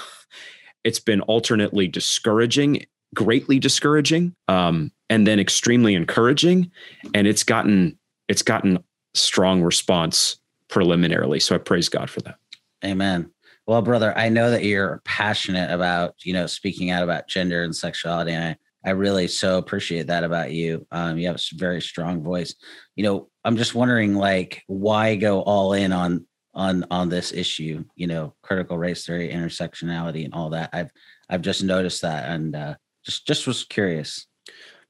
It's 0.85 1.00
been 1.00 1.20
alternately 1.23 1.88
discouraging 1.88 2.87
greatly 3.12 3.58
discouraging 3.58 4.37
um, 4.46 4.92
and 5.11 5.26
then 5.26 5.40
extremely 5.40 5.96
encouraging. 5.96 6.70
And 7.12 7.26
it's 7.26 7.42
gotten 7.42 7.99
it's 8.28 8.42
gotten 8.42 8.78
strong 9.12 9.64
response 9.64 10.38
preliminarily. 10.68 11.40
So 11.40 11.56
i 11.56 11.58
praise 11.58 11.88
god 11.88 12.08
for 12.08 12.20
that. 12.20 12.37
Amen 12.85 13.32
well, 13.66 13.82
brother, 13.82 14.16
I 14.16 14.28
know 14.28 14.50
that 14.50 14.64
you're 14.64 15.02
passionate 15.04 15.70
about, 15.70 16.14
you 16.23 16.32
know, 16.32 16.46
speaking 16.46 16.90
out 16.90 17.02
about 17.02 17.28
gender 17.28 17.64
and 17.64 17.75
sexuality. 17.75 18.32
And 18.32 18.44
I, 18.44 18.56
I 18.88 18.92
really 18.92 19.26
so 19.26 19.58
appreciate 19.58 20.06
that 20.06 20.23
about 20.23 20.52
you. 20.52 20.87
Um, 20.92 21.18
you 21.18 21.26
have 21.26 21.37
a 21.37 21.56
very 21.56 21.82
strong 21.82 22.23
voice. 22.23 22.54
You 22.94 23.02
know, 23.02 23.28
I'm 23.44 23.56
just 23.56 23.75
wondering, 23.75 24.14
like, 24.14 24.62
why 24.68 25.16
go 25.16 25.42
all 25.42 25.73
in 25.73 25.92
on 25.92 26.26
on 26.54 26.85
on 26.92 27.08
this 27.08 27.32
issue? 27.32 27.85
You 27.96 28.06
know, 28.06 28.35
critical 28.42 28.78
race 28.78 29.04
theory, 29.04 29.30
intersectionality, 29.30 30.25
and 30.25 30.35
all 30.35 30.50
that. 30.50 30.70
I've 30.73 30.92
I've 31.28 31.42
just 31.42 31.64
noticed 31.64 32.02
that, 32.02 32.30
and 32.30 32.54
uh, 32.54 32.75
just 33.04 33.26
just 33.26 33.49
was 33.49 33.64
curious. 33.64 34.28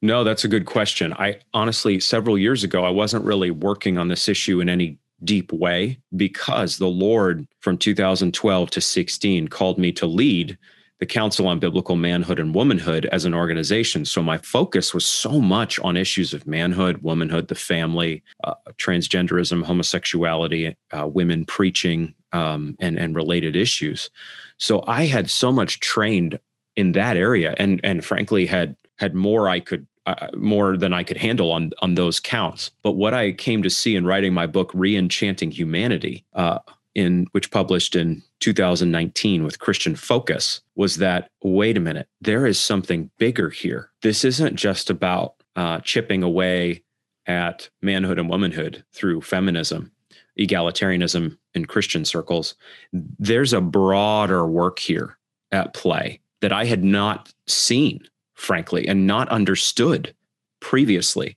No, 0.02 0.24
that's 0.24 0.44
a 0.44 0.48
good 0.48 0.66
question. 0.66 1.14
I 1.14 1.40
honestly, 1.54 1.98
several 1.98 2.36
years 2.36 2.64
ago, 2.64 2.84
I 2.84 2.90
wasn't 2.90 3.24
really 3.24 3.50
working 3.50 3.96
on 3.96 4.08
this 4.08 4.28
issue 4.28 4.60
in 4.60 4.68
any 4.68 4.98
deep 5.24 5.52
way 5.52 5.98
because 6.16 6.78
the 6.78 6.88
Lord 6.88 7.46
from 7.60 7.78
2012 7.78 8.70
to 8.70 8.80
16 8.80 9.48
called 9.48 9.78
me 9.78 9.92
to 9.92 10.06
lead 10.06 10.58
the 10.98 11.06
Council 11.06 11.46
on 11.46 11.58
Biblical 11.58 11.96
Manhood 11.96 12.38
and 12.38 12.54
Womanhood 12.54 13.06
as 13.06 13.26
an 13.26 13.34
organization. 13.34 14.04
So 14.04 14.22
my 14.22 14.38
focus 14.38 14.94
was 14.94 15.04
so 15.04 15.40
much 15.40 15.78
on 15.80 15.96
issues 15.96 16.32
of 16.32 16.46
manhood, 16.46 16.98
womanhood, 17.02 17.48
the 17.48 17.54
family, 17.54 18.22
uh, 18.44 18.54
transgenderism, 18.78 19.62
homosexuality, 19.62 20.74
uh, 20.92 21.06
women 21.06 21.44
preaching, 21.44 22.14
um, 22.32 22.76
and 22.80 22.98
and 22.98 23.14
related 23.14 23.56
issues. 23.56 24.10
So 24.58 24.84
I 24.86 25.04
had 25.04 25.30
so 25.30 25.52
much 25.52 25.80
trained 25.80 26.38
in 26.76 26.92
that 26.92 27.16
area, 27.16 27.54
and 27.58 27.80
and 27.84 28.04
frankly 28.04 28.46
had 28.46 28.76
had 28.98 29.14
more 29.14 29.48
I 29.48 29.60
could 29.60 29.86
uh, 30.06 30.28
more 30.36 30.76
than 30.76 30.92
I 30.92 31.02
could 31.02 31.16
handle 31.16 31.52
on 31.52 31.72
on 31.82 31.94
those 31.94 32.20
counts. 32.20 32.70
But 32.82 32.92
what 32.92 33.14
I 33.14 33.32
came 33.32 33.62
to 33.62 33.70
see 33.70 33.96
in 33.96 34.06
writing 34.06 34.32
my 34.32 34.46
book, 34.46 34.72
Reenchanting 34.72 35.52
Humanity, 35.52 36.24
uh, 36.34 36.60
in 36.94 37.26
which 37.32 37.50
published 37.50 37.94
in 37.94 38.22
2019 38.40 39.44
with 39.44 39.58
Christian 39.58 39.96
Focus, 39.96 40.60
was 40.76 40.96
that 40.96 41.30
wait 41.42 41.76
a 41.76 41.80
minute, 41.80 42.08
there 42.20 42.46
is 42.46 42.58
something 42.58 43.10
bigger 43.18 43.50
here. 43.50 43.90
This 44.02 44.24
isn't 44.24 44.56
just 44.56 44.88
about 44.88 45.34
uh, 45.56 45.80
chipping 45.80 46.22
away 46.22 46.82
at 47.26 47.68
manhood 47.82 48.18
and 48.18 48.28
womanhood 48.28 48.84
through 48.92 49.20
feminism. 49.20 49.90
egalitarianism 50.38 51.36
in 51.54 51.64
Christian 51.64 52.04
circles, 52.04 52.54
there's 52.92 53.52
a 53.54 53.60
broader 53.60 54.46
work 54.46 54.78
here 54.78 55.18
at 55.50 55.72
play 55.72 56.20
that 56.42 56.52
I 56.52 56.66
had 56.66 56.84
not 56.84 57.32
seen, 57.46 58.00
frankly, 58.46 58.86
and 58.86 59.06
not 59.06 59.28
understood 59.28 60.14
previously 60.60 61.36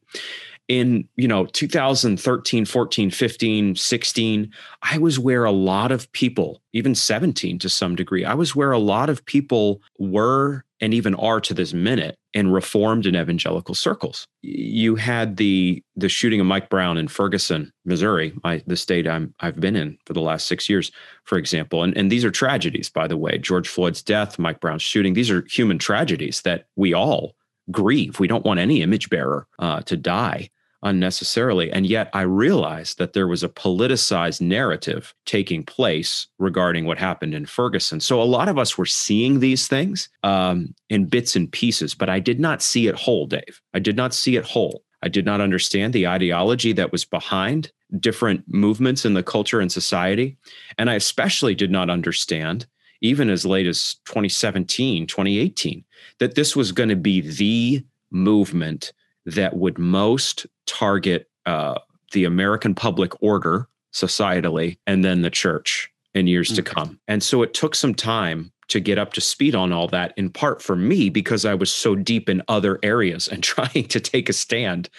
in 0.69 1.07
you 1.17 1.27
know 1.27 1.45
2013 1.47 2.63
14 2.63 3.11
15 3.11 3.75
16 3.75 4.53
i 4.83 4.97
was 4.97 5.19
where 5.19 5.43
a 5.43 5.51
lot 5.51 5.91
of 5.91 6.09
people 6.13 6.61
even 6.71 6.95
17 6.95 7.59
to 7.59 7.67
some 7.67 7.95
degree 7.95 8.23
i 8.23 8.35
was 8.35 8.55
where 8.55 8.71
a 8.71 8.79
lot 8.79 9.09
of 9.09 9.25
people 9.25 9.81
were 9.97 10.63
and 10.79 10.93
even 10.93 11.15
are 11.15 11.41
to 11.41 11.53
this 11.53 11.73
minute 11.73 12.15
in 12.33 12.51
reformed 12.51 13.05
and 13.05 13.17
evangelical 13.17 13.75
circles. 13.75 14.27
You 14.43 14.95
had 14.95 15.35
the 15.37 15.83
the 15.95 16.07
shooting 16.07 16.39
of 16.39 16.45
mike 16.45 16.69
brown 16.69 16.97
in 16.97 17.07
ferguson 17.07 17.73
missouri 17.83 18.31
my 18.43 18.63
the 18.67 18.77
state 18.77 19.07
i'm 19.07 19.33
i've 19.39 19.59
been 19.59 19.75
in 19.75 19.97
for 20.05 20.13
the 20.13 20.21
last 20.21 20.45
six 20.47 20.69
years 20.69 20.91
for 21.25 21.37
example 21.37 21.83
and, 21.83 21.97
and 21.97 22.11
these 22.11 22.23
are 22.23 22.31
tragedies 22.31 22.89
by 22.89 23.07
the 23.07 23.17
way. 23.17 23.39
George 23.39 23.67
floyd's 23.67 24.03
death 24.03 24.37
mike 24.37 24.59
brown's 24.59 24.83
shooting 24.83 25.13
these 25.13 25.31
are 25.31 25.43
human 25.49 25.79
tragedies 25.79 26.43
that 26.43 26.65
we 26.75 26.93
all 26.93 27.33
grieve. 27.71 28.19
We 28.19 28.27
don't 28.27 28.45
want 28.45 28.59
any 28.59 28.81
image 28.81 29.09
bearer 29.09 29.47
uh, 29.59 29.81
to 29.81 29.97
die 29.97 30.49
unnecessarily. 30.83 31.71
And 31.71 31.85
yet 31.85 32.09
I 32.13 32.21
realized 32.21 32.97
that 32.97 33.13
there 33.13 33.27
was 33.27 33.43
a 33.43 33.49
politicized 33.49 34.41
narrative 34.41 35.13
taking 35.25 35.63
place 35.63 36.27
regarding 36.37 36.85
what 36.85 36.97
happened 36.97 37.33
in 37.33 37.45
Ferguson. 37.45 37.99
So 37.99 38.21
a 38.21 38.23
lot 38.23 38.47
of 38.47 38.57
us 38.57 38.77
were 38.77 38.85
seeing 38.85 39.39
these 39.39 39.67
things 39.67 40.09
um, 40.23 40.73
in 40.89 41.05
bits 41.05 41.35
and 41.35 41.51
pieces, 41.51 41.93
but 41.93 42.09
I 42.09 42.19
did 42.19 42.39
not 42.39 42.61
see 42.61 42.87
it 42.87 42.95
whole, 42.95 43.27
Dave. 43.27 43.61
I 43.73 43.79
did 43.79 43.97
not 43.97 44.13
see 44.13 44.37
it 44.37 44.45
whole. 44.45 44.83
I 45.01 45.07
did 45.07 45.25
not 45.25 45.41
understand 45.41 45.93
the 45.93 46.07
ideology 46.07 46.73
that 46.73 46.91
was 46.91 47.05
behind 47.05 47.71
different 47.99 48.43
movements 48.47 49.05
in 49.05 49.13
the 49.13 49.23
culture 49.23 49.59
and 49.59 49.71
society. 49.71 50.37
And 50.77 50.89
I 50.89 50.95
especially 50.95 51.55
did 51.55 51.71
not 51.71 51.89
understand, 51.89 52.67
even 53.01 53.29
as 53.29 53.45
late 53.45 53.67
as 53.67 53.95
2017, 54.05 55.07
2018, 55.07 55.83
that 56.19 56.35
this 56.35 56.55
was 56.55 56.71
going 56.71 56.89
to 56.89 56.95
be 56.95 57.21
the 57.21 57.83
movement 58.11 58.91
that 59.25 59.55
would 59.55 59.77
most 59.77 60.45
target 60.65 61.29
uh, 61.45 61.75
the 62.11 62.25
American 62.25 62.75
public 62.75 63.21
order 63.21 63.67
societally 63.93 64.77
and 64.87 65.03
then 65.03 65.21
the 65.21 65.29
church 65.29 65.91
in 66.13 66.27
years 66.27 66.49
mm-hmm. 66.49 66.55
to 66.55 66.63
come. 66.63 66.99
And 67.07 67.21
so 67.21 67.41
it 67.41 67.53
took 67.53 67.75
some 67.75 67.93
time 67.93 68.51
to 68.69 68.79
get 68.79 68.99
up 68.99 69.13
to 69.13 69.21
speed 69.21 69.55
on 69.55 69.73
all 69.73 69.87
that, 69.87 70.13
in 70.15 70.29
part 70.29 70.61
for 70.61 70.75
me, 70.75 71.09
because 71.09 71.43
I 71.43 71.55
was 71.55 71.71
so 71.71 71.95
deep 71.95 72.29
in 72.29 72.43
other 72.47 72.79
areas 72.83 73.27
and 73.27 73.43
trying 73.43 73.87
to 73.87 73.99
take 73.99 74.29
a 74.29 74.33
stand 74.33 74.89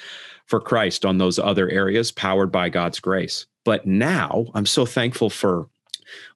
for 0.46 0.60
Christ 0.60 1.04
on 1.04 1.18
those 1.18 1.38
other 1.38 1.68
areas, 1.70 2.10
powered 2.10 2.50
by 2.50 2.68
God's 2.68 2.98
grace. 2.98 3.46
But 3.64 3.86
now 3.86 4.46
I'm 4.54 4.66
so 4.66 4.84
thankful 4.84 5.30
for 5.30 5.68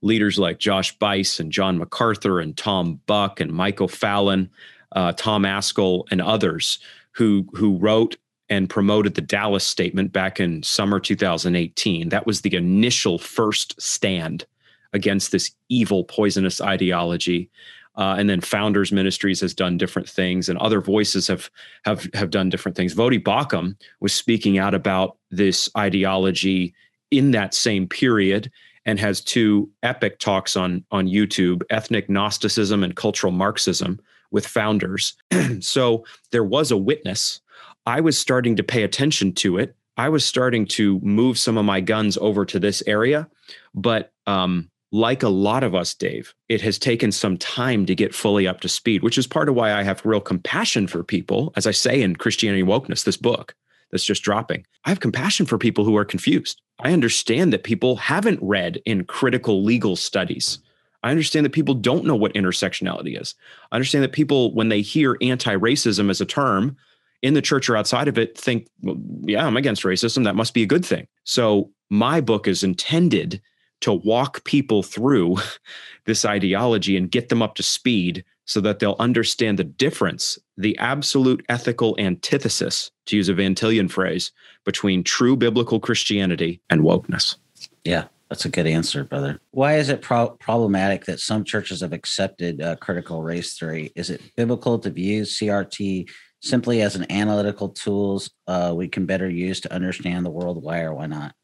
leaders 0.02 0.38
like 0.38 0.58
Josh 0.60 0.96
Buice 0.98 1.40
and 1.40 1.50
John 1.50 1.78
MacArthur 1.78 2.38
and 2.38 2.56
Tom 2.56 3.00
Buck 3.06 3.40
and 3.40 3.52
Michael 3.52 3.88
Fallon, 3.88 4.50
uh, 4.92 5.12
Tom 5.12 5.42
Ascol, 5.42 6.04
and 6.12 6.22
others 6.22 6.78
who 7.14 7.46
who 7.54 7.78
wrote 7.78 8.16
and 8.48 8.68
promoted 8.68 9.14
the 9.14 9.20
Dallas 9.20 9.64
statement 9.64 10.12
back 10.12 10.38
in 10.38 10.62
summer 10.62 11.00
2018. 11.00 12.10
That 12.10 12.26
was 12.26 12.42
the 12.42 12.54
initial 12.54 13.18
first 13.18 13.80
stand 13.80 14.44
against 14.92 15.32
this 15.32 15.50
evil, 15.68 16.04
poisonous 16.04 16.60
ideology. 16.60 17.50
Uh, 17.96 18.16
and 18.18 18.28
then 18.28 18.40
Founders 18.40 18.92
Ministries 18.92 19.40
has 19.40 19.54
done 19.54 19.78
different 19.78 20.08
things, 20.08 20.48
and 20.48 20.58
other 20.58 20.80
voices 20.80 21.28
have 21.28 21.48
have 21.84 22.08
have 22.12 22.30
done 22.30 22.48
different 22.48 22.76
things. 22.76 22.94
Voddie 22.94 23.22
Baucham 23.22 23.76
was 24.00 24.12
speaking 24.12 24.58
out 24.58 24.74
about 24.74 25.16
this 25.30 25.70
ideology 25.76 26.74
in 27.12 27.30
that 27.30 27.54
same 27.54 27.86
period, 27.86 28.50
and 28.84 28.98
has 28.98 29.20
two 29.20 29.70
epic 29.84 30.18
talks 30.18 30.56
on 30.56 30.84
on 30.90 31.06
YouTube: 31.06 31.62
ethnic 31.70 32.10
Gnosticism 32.10 32.82
and 32.82 32.96
cultural 32.96 33.32
Marxism 33.32 34.00
with 34.34 34.46
founders. 34.46 35.14
so 35.60 36.04
there 36.32 36.44
was 36.44 36.70
a 36.70 36.76
witness. 36.76 37.40
I 37.86 38.00
was 38.00 38.18
starting 38.18 38.56
to 38.56 38.64
pay 38.64 38.82
attention 38.82 39.32
to 39.34 39.56
it. 39.58 39.76
I 39.96 40.08
was 40.08 40.24
starting 40.24 40.66
to 40.66 40.98
move 41.00 41.38
some 41.38 41.56
of 41.56 41.64
my 41.64 41.80
guns 41.80 42.18
over 42.18 42.44
to 42.46 42.58
this 42.58 42.82
area. 42.86 43.28
But 43.74 44.12
um, 44.26 44.68
like 44.90 45.22
a 45.22 45.28
lot 45.28 45.62
of 45.62 45.74
us, 45.74 45.94
Dave, 45.94 46.34
it 46.48 46.60
has 46.62 46.78
taken 46.78 47.12
some 47.12 47.38
time 47.38 47.86
to 47.86 47.94
get 47.94 48.14
fully 48.14 48.48
up 48.48 48.60
to 48.62 48.68
speed, 48.68 49.04
which 49.04 49.16
is 49.16 49.26
part 49.26 49.48
of 49.48 49.54
why 49.54 49.72
I 49.72 49.84
have 49.84 50.04
real 50.04 50.20
compassion 50.20 50.88
for 50.88 51.04
people. 51.04 51.52
As 51.56 51.66
I 51.66 51.70
say 51.70 52.02
in 52.02 52.16
Christianity 52.16 52.64
Wokeness, 52.64 53.04
this 53.04 53.16
book 53.16 53.54
that's 53.92 54.04
just 54.04 54.24
dropping, 54.24 54.66
I 54.84 54.88
have 54.88 54.98
compassion 54.98 55.46
for 55.46 55.58
people 55.58 55.84
who 55.84 55.96
are 55.96 56.04
confused. 56.04 56.60
I 56.80 56.92
understand 56.92 57.52
that 57.52 57.62
people 57.62 57.94
haven't 57.94 58.40
read 58.42 58.82
in 58.84 59.04
critical 59.04 59.62
legal 59.62 59.94
studies 59.94 60.58
I 61.04 61.10
understand 61.10 61.44
that 61.44 61.52
people 61.52 61.74
don't 61.74 62.06
know 62.06 62.16
what 62.16 62.32
intersectionality 62.32 63.20
is. 63.20 63.34
I 63.70 63.76
understand 63.76 64.02
that 64.04 64.12
people, 64.12 64.54
when 64.54 64.70
they 64.70 64.80
hear 64.80 65.18
anti 65.20 65.54
racism 65.54 66.08
as 66.08 66.20
a 66.22 66.26
term 66.26 66.76
in 67.20 67.34
the 67.34 67.42
church 67.42 67.68
or 67.68 67.76
outside 67.76 68.08
of 68.08 68.18
it, 68.18 68.36
think, 68.38 68.68
well, 68.80 68.96
yeah, 69.22 69.46
I'm 69.46 69.58
against 69.58 69.82
racism. 69.82 70.24
That 70.24 70.34
must 70.34 70.54
be 70.54 70.62
a 70.62 70.66
good 70.66 70.84
thing. 70.84 71.06
So 71.24 71.70
my 71.90 72.22
book 72.22 72.48
is 72.48 72.64
intended 72.64 73.42
to 73.82 73.92
walk 73.92 74.44
people 74.44 74.82
through 74.82 75.36
this 76.06 76.24
ideology 76.24 76.96
and 76.96 77.10
get 77.10 77.28
them 77.28 77.42
up 77.42 77.54
to 77.56 77.62
speed 77.62 78.24
so 78.46 78.62
that 78.62 78.78
they'll 78.78 78.96
understand 78.98 79.58
the 79.58 79.64
difference, 79.64 80.38
the 80.56 80.76
absolute 80.78 81.44
ethical 81.50 81.94
antithesis, 81.98 82.90
to 83.06 83.16
use 83.16 83.28
a 83.28 83.34
Van 83.34 83.54
phrase, 83.88 84.32
between 84.64 85.04
true 85.04 85.36
biblical 85.36 85.80
Christianity 85.80 86.62
and 86.70 86.80
wokeness. 86.80 87.36
Yeah. 87.84 88.04
That's 88.28 88.44
a 88.46 88.48
good 88.48 88.66
answer, 88.66 89.04
brother. 89.04 89.40
Why 89.50 89.76
is 89.76 89.90
it 89.90 90.02
pro- 90.02 90.30
problematic 90.30 91.04
that 91.04 91.20
some 91.20 91.44
churches 91.44 91.82
have 91.82 91.92
accepted 91.92 92.60
uh, 92.60 92.76
critical 92.76 93.22
race 93.22 93.58
theory? 93.58 93.92
Is 93.94 94.10
it 94.10 94.22
biblical 94.36 94.78
to 94.78 94.90
view 94.90 95.22
CRT 95.22 96.08
simply 96.40 96.82
as 96.82 96.96
an 96.96 97.10
analytical 97.10 97.68
tools 97.68 98.30
uh, 98.46 98.72
we 98.74 98.88
can 98.88 99.06
better 99.06 99.28
use 99.28 99.60
to 99.60 99.72
understand 99.72 100.24
the 100.24 100.30
world? 100.30 100.62
Why 100.62 100.80
or 100.80 100.94
why 100.94 101.06
not? 101.06 101.34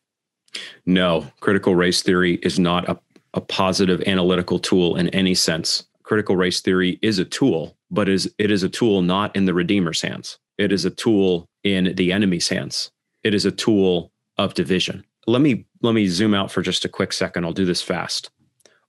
No, 0.87 1.27
critical 1.41 1.75
race 1.75 2.03
theory 2.03 2.35
is 2.43 2.59
not 2.59 2.89
a, 2.89 2.99
a 3.35 3.41
positive 3.41 4.03
analytical 4.07 4.59
tool 4.59 4.97
in 4.97 5.09
any 5.11 5.35
sense. 5.35 5.85
Critical 6.03 6.35
race 6.35 6.61
theory 6.61 6.99
is 7.03 7.19
a 7.19 7.25
tool, 7.25 7.77
but 7.91 8.09
is 8.09 8.33
it 8.39 8.51
is 8.51 8.63
a 8.63 8.69
tool 8.69 9.03
not 9.03 9.37
in 9.37 9.45
the 9.45 9.55
Redeemer's 9.55 10.01
hands. 10.01 10.39
It 10.59 10.73
is 10.73 10.85
a 10.85 10.91
tool 10.91 11.47
in 11.63 11.95
the 11.95 12.13
enemy's 12.13 12.49
hands. 12.49 12.91
It 13.23 13.35
is 13.35 13.45
a 13.45 13.53
tool 13.53 14.11
of 14.39 14.55
division 14.55 15.05
let 15.31 15.41
me 15.41 15.65
let 15.83 15.95
me 15.95 16.07
zoom 16.09 16.35
out 16.35 16.51
for 16.51 16.63
just 16.63 16.85
a 16.85 16.89
quick 16.89 17.13
second. 17.13 17.45
I'll 17.45 17.53
do 17.53 17.65
this 17.65 17.83
fast. 17.83 18.31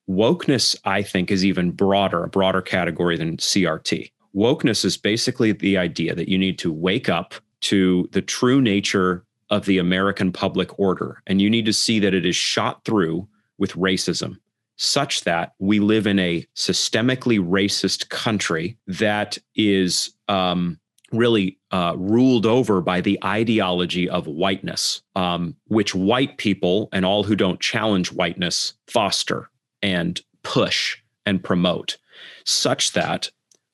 Wokeness, 0.10 0.76
I 0.84 1.04
think, 1.04 1.32
is 1.32 1.46
even 1.46 1.72
broader, 1.72 2.24
a 2.24 2.30
broader 2.30 2.62
category 2.62 3.16
than 3.16 3.38
CRT. 3.38 4.12
Wokeness 4.36 4.84
is 4.84 4.98
basically 4.98 5.52
the 5.52 5.78
idea 5.78 6.16
that 6.16 6.28
you 6.28 6.38
need 6.38 6.58
to 6.60 6.72
wake 6.72 7.08
up 7.08 7.36
to 7.62 8.10
the 8.12 8.22
true 8.22 8.62
nature 8.62 9.24
of 9.50 9.66
the 9.66 9.78
American 9.78 10.32
public 10.32 10.78
order, 10.80 11.22
and 11.28 11.42
you 11.42 11.50
need 11.50 11.66
to 11.66 11.74
see 11.74 12.00
that 12.00 12.14
it 12.14 12.26
is 12.26 12.36
shot 12.36 12.84
through 12.84 13.28
with 13.58 13.74
racism, 13.74 14.38
such 14.78 15.22
that 15.22 15.54
we 15.60 15.80
live 15.80 16.08
in 16.08 16.18
a 16.18 16.46
systemically 16.56 17.40
racist 17.40 18.10
country 18.10 18.78
that 18.88 19.38
is 19.56 20.14
um, 20.28 20.80
really 21.12 21.58
uh, 21.72 21.94
ruled 21.98 22.46
over 22.46 22.82
by 22.82 23.02
the 23.02 23.20
ideology 23.24 24.10
of 24.10 24.28
whiteness, 24.28 25.02
um, 25.16 25.56
which 25.68 25.94
white 25.94 26.38
people 26.38 26.90
and 26.92 27.06
all 27.06 27.24
who 27.24 27.36
don't 27.36 27.60
challenge 27.60 28.12
whiteness 28.12 28.74
foster 28.88 29.50
and 29.82 30.22
push 30.44 30.98
and 31.26 31.44
promote, 31.44 31.98
such 32.46 32.94
that 32.94 33.30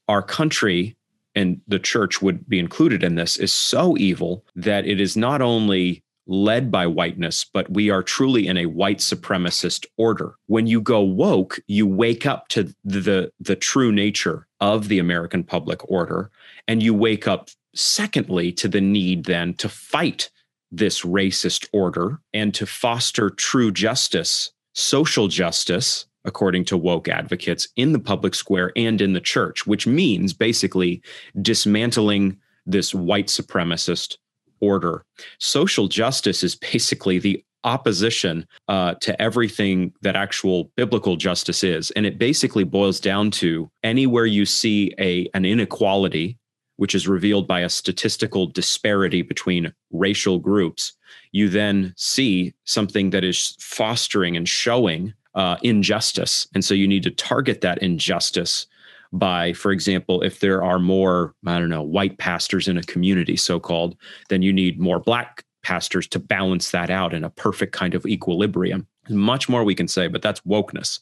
our 0.07 0.21
country 0.21 0.95
and 1.35 1.61
the 1.67 1.79
church 1.79 2.21
would 2.21 2.49
be 2.49 2.57
included 2.57 3.03
in 3.03 3.15
this 3.15 3.37
is 3.37 3.53
so 3.53 3.95
evil 3.97 4.43
that 4.55 4.87
it 4.87 4.99
is 4.99 5.15
not 5.15 5.41
only 5.41 6.03
led 6.27 6.71
by 6.71 6.85
whiteness, 6.85 7.45
but 7.45 7.69
we 7.71 7.89
are 7.89 8.03
truly 8.03 8.47
in 8.47 8.57
a 8.57 8.65
white 8.65 8.99
supremacist 8.99 9.85
order. 9.97 10.35
When 10.47 10.67
you 10.67 10.81
go 10.81 11.01
woke, 11.01 11.59
you 11.67 11.87
wake 11.87 12.25
up 12.25 12.47
to 12.49 12.73
the, 12.83 13.31
the 13.39 13.55
true 13.55 13.91
nature 13.91 14.47
of 14.59 14.87
the 14.87 14.99
American 14.99 15.43
public 15.43 15.89
order, 15.89 16.29
and 16.67 16.83
you 16.83 16.93
wake 16.93 17.27
up, 17.27 17.49
secondly, 17.75 18.51
to 18.53 18.67
the 18.67 18.81
need 18.81 19.25
then 19.25 19.53
to 19.55 19.69
fight 19.69 20.29
this 20.71 21.01
racist 21.01 21.67
order 21.71 22.19
and 22.33 22.53
to 22.53 22.65
foster 22.65 23.29
true 23.29 23.71
justice, 23.71 24.51
social 24.73 25.27
justice, 25.27 26.05
according 26.25 26.65
to 26.65 26.75
woke 26.75 27.07
advocates, 27.07 27.69
in 27.77 27.93
the 27.93 27.99
public 27.99 28.35
square 28.35 28.73
and 28.75 28.99
in 28.99 29.13
the 29.13 29.21
church, 29.21 29.65
which 29.65 29.87
means 29.87 30.33
basically 30.33 31.01
dismantling 31.41 32.37
this 32.65 32.93
white 32.93 33.27
supremacist 33.27 34.17
order. 34.59 35.03
Social 35.39 35.87
justice 35.87 36.43
is 36.43 36.55
basically 36.55 37.19
the 37.19 37.43
opposition 37.63 38.47
uh, 38.67 38.93
to 39.01 39.19
everything 39.21 39.91
that 40.01 40.15
actual 40.15 40.71
biblical 40.75 41.15
justice 41.15 41.63
is, 41.63 41.91
and 41.91 42.05
it 42.05 42.17
basically 42.17 42.63
boils 42.63 42.99
down 42.99 43.31
to 43.31 43.69
anywhere 43.83 44.25
you 44.25 44.45
see 44.45 44.93
a 44.99 45.27
an 45.33 45.45
inequality, 45.45 46.37
which 46.77 46.95
is 46.95 47.07
revealed 47.07 47.47
by 47.47 47.61
a 47.61 47.69
statistical 47.69 48.47
disparity 48.47 49.21
between 49.21 49.73
racial 49.91 50.39
groups, 50.39 50.93
you 51.31 51.49
then 51.49 51.93
see 51.97 52.53
something 52.63 53.09
that 53.09 53.23
is 53.23 53.55
fostering 53.59 54.37
and 54.37 54.47
showing 54.47 55.13
uh, 55.35 55.57
injustice. 55.61 56.47
And 56.53 56.63
so 56.65 56.73
you 56.73 56.87
need 56.87 57.03
to 57.03 57.11
target 57.11 57.61
that 57.61 57.77
injustice 57.79 58.65
by, 59.13 59.53
for 59.53 59.71
example, 59.71 60.21
if 60.21 60.39
there 60.39 60.63
are 60.63 60.79
more, 60.79 61.33
I 61.45 61.59
don't 61.59 61.69
know, 61.69 61.83
white 61.83 62.17
pastors 62.17 62.67
in 62.67 62.77
a 62.77 62.83
community, 62.83 63.37
so 63.37 63.59
called, 63.59 63.97
then 64.29 64.41
you 64.41 64.51
need 64.53 64.79
more 64.79 64.99
black 64.99 65.43
pastors 65.63 66.07
to 66.07 66.19
balance 66.19 66.71
that 66.71 66.89
out 66.89 67.13
in 67.13 67.23
a 67.23 67.29
perfect 67.29 67.73
kind 67.73 67.93
of 67.93 68.05
equilibrium. 68.05 68.87
Much 69.09 69.49
more 69.49 69.63
we 69.63 69.75
can 69.75 69.87
say, 69.87 70.07
but 70.07 70.21
that's 70.21 70.41
wokeness. 70.41 70.99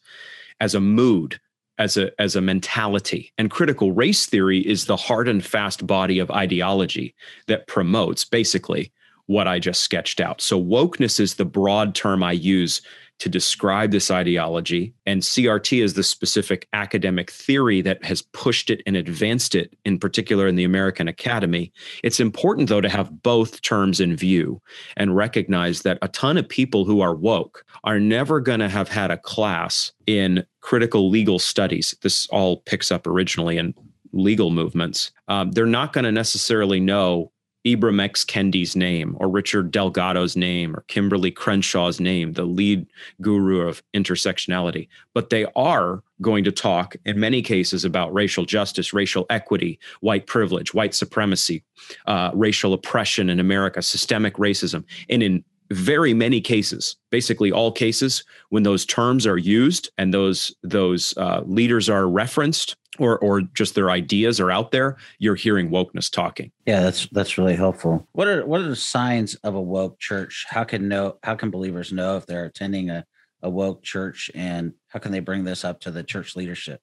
As 0.59 0.73
a 0.73 0.79
mood 0.79 1.39
as 1.77 1.97
a 1.97 2.11
as 2.21 2.35
a 2.35 2.41
mentality. 2.41 3.33
And 3.37 3.51
critical 3.51 3.91
race 3.91 4.25
theory 4.25 4.59
is 4.59 4.85
the 4.85 4.95
hard 4.95 5.27
and 5.27 5.45
fast 5.45 5.85
body 5.85 6.19
of 6.19 6.31
ideology 6.31 7.15
that 7.47 7.67
promotes 7.67 8.23
basically 8.23 8.91
what 9.27 9.47
i 9.47 9.57
just 9.59 9.81
sketched 9.81 10.21
out. 10.21 10.41
So 10.41 10.61
wokeness 10.61 11.19
is 11.19 11.35
the 11.35 11.45
broad 11.45 11.95
term 11.95 12.23
i 12.23 12.31
use 12.31 12.81
to 13.19 13.29
describe 13.29 13.91
this 13.91 14.11
ideology. 14.11 14.93
And 15.05 15.21
CRT 15.21 15.81
is 15.81 15.93
the 15.93 16.03
specific 16.03 16.67
academic 16.73 17.31
theory 17.31 17.81
that 17.81 18.03
has 18.03 18.21
pushed 18.21 18.69
it 18.69 18.81
and 18.85 18.97
advanced 18.97 19.55
it, 19.55 19.75
in 19.85 19.99
particular 19.99 20.47
in 20.47 20.55
the 20.55 20.63
American 20.63 21.07
Academy. 21.07 21.71
It's 22.03 22.19
important, 22.19 22.69
though, 22.69 22.81
to 22.81 22.89
have 22.89 23.23
both 23.23 23.61
terms 23.61 23.99
in 23.99 24.15
view 24.15 24.61
and 24.97 25.15
recognize 25.15 25.83
that 25.83 25.97
a 26.01 26.07
ton 26.09 26.37
of 26.37 26.47
people 26.47 26.85
who 26.85 27.01
are 27.01 27.15
woke 27.15 27.65
are 27.83 27.99
never 27.99 28.39
going 28.39 28.59
to 28.59 28.69
have 28.69 28.89
had 28.89 29.11
a 29.11 29.17
class 29.17 29.91
in 30.07 30.45
critical 30.61 31.09
legal 31.09 31.39
studies. 31.39 31.95
This 32.01 32.27
all 32.27 32.57
picks 32.57 32.91
up 32.91 33.07
originally 33.07 33.57
in 33.57 33.73
legal 34.11 34.49
movements. 34.49 35.11
Um, 35.27 35.51
they're 35.51 35.65
not 35.65 35.93
going 35.93 36.05
to 36.05 36.11
necessarily 36.11 36.79
know 36.79 37.31
Ibram 37.65 38.01
X. 38.01 38.23
Kendi's 38.23 38.75
name 38.75 39.17
or 39.19 39.27
Richard 39.27 39.71
Delgado's 39.71 40.35
name 40.35 40.75
or 40.75 40.83
Kimberlé 40.87 41.33
Crenshaw's 41.33 41.99
name, 41.99 42.33
the 42.33 42.45
lead 42.45 42.85
guru 43.21 43.67
of 43.67 43.81
intersectionality. 43.93 44.87
But 45.13 45.29
they 45.29 45.45
are 45.55 46.03
going 46.21 46.43
to 46.43 46.51
talk 46.51 46.95
in 47.05 47.19
many 47.19 47.41
cases 47.41 47.83
about 47.83 48.13
racial 48.13 48.45
justice, 48.45 48.93
racial 48.93 49.25
equity, 49.29 49.79
white 50.01 50.27
privilege, 50.27 50.73
white 50.73 50.93
supremacy, 50.93 51.63
uh, 52.05 52.31
racial 52.33 52.73
oppression 52.73 53.29
in 53.29 53.39
America, 53.39 53.81
systemic 53.81 54.35
racism. 54.35 54.83
And 55.09 55.23
in 55.23 55.43
very 55.71 56.13
many 56.13 56.41
cases, 56.41 56.95
basically 57.09 57.51
all 57.51 57.71
cases, 57.71 58.23
when 58.49 58.63
those 58.63 58.85
terms 58.85 59.25
are 59.25 59.37
used 59.37 59.89
and 59.97 60.13
those 60.13 60.55
those 60.61 61.15
uh, 61.17 61.41
leaders 61.45 61.89
are 61.89 62.07
referenced, 62.07 62.75
or 62.99 63.17
or 63.19 63.41
just 63.41 63.75
their 63.75 63.89
ideas 63.89 64.39
are 64.39 64.51
out 64.51 64.71
there, 64.71 64.97
you're 65.19 65.35
hearing 65.35 65.69
wokeness 65.69 66.11
talking. 66.11 66.51
Yeah, 66.65 66.81
that's 66.81 67.07
that's 67.11 67.37
really 67.37 67.55
helpful. 67.55 68.07
What 68.13 68.27
are 68.27 68.45
what 68.45 68.61
are 68.61 68.69
the 68.69 68.75
signs 68.75 69.35
of 69.35 69.55
a 69.55 69.61
woke 69.61 69.99
church? 69.99 70.45
How 70.49 70.63
can 70.63 70.87
know 70.87 71.17
how 71.23 71.35
can 71.35 71.51
believers 71.51 71.91
know 71.91 72.17
if 72.17 72.25
they're 72.25 72.45
attending 72.45 72.89
a, 72.89 73.05
a 73.41 73.49
woke 73.49 73.83
church 73.83 74.31
and 74.33 74.73
how 74.87 74.99
can 74.99 75.11
they 75.11 75.19
bring 75.19 75.43
this 75.43 75.63
up 75.63 75.79
to 75.81 75.91
the 75.91 76.03
church 76.03 76.35
leadership? 76.35 76.81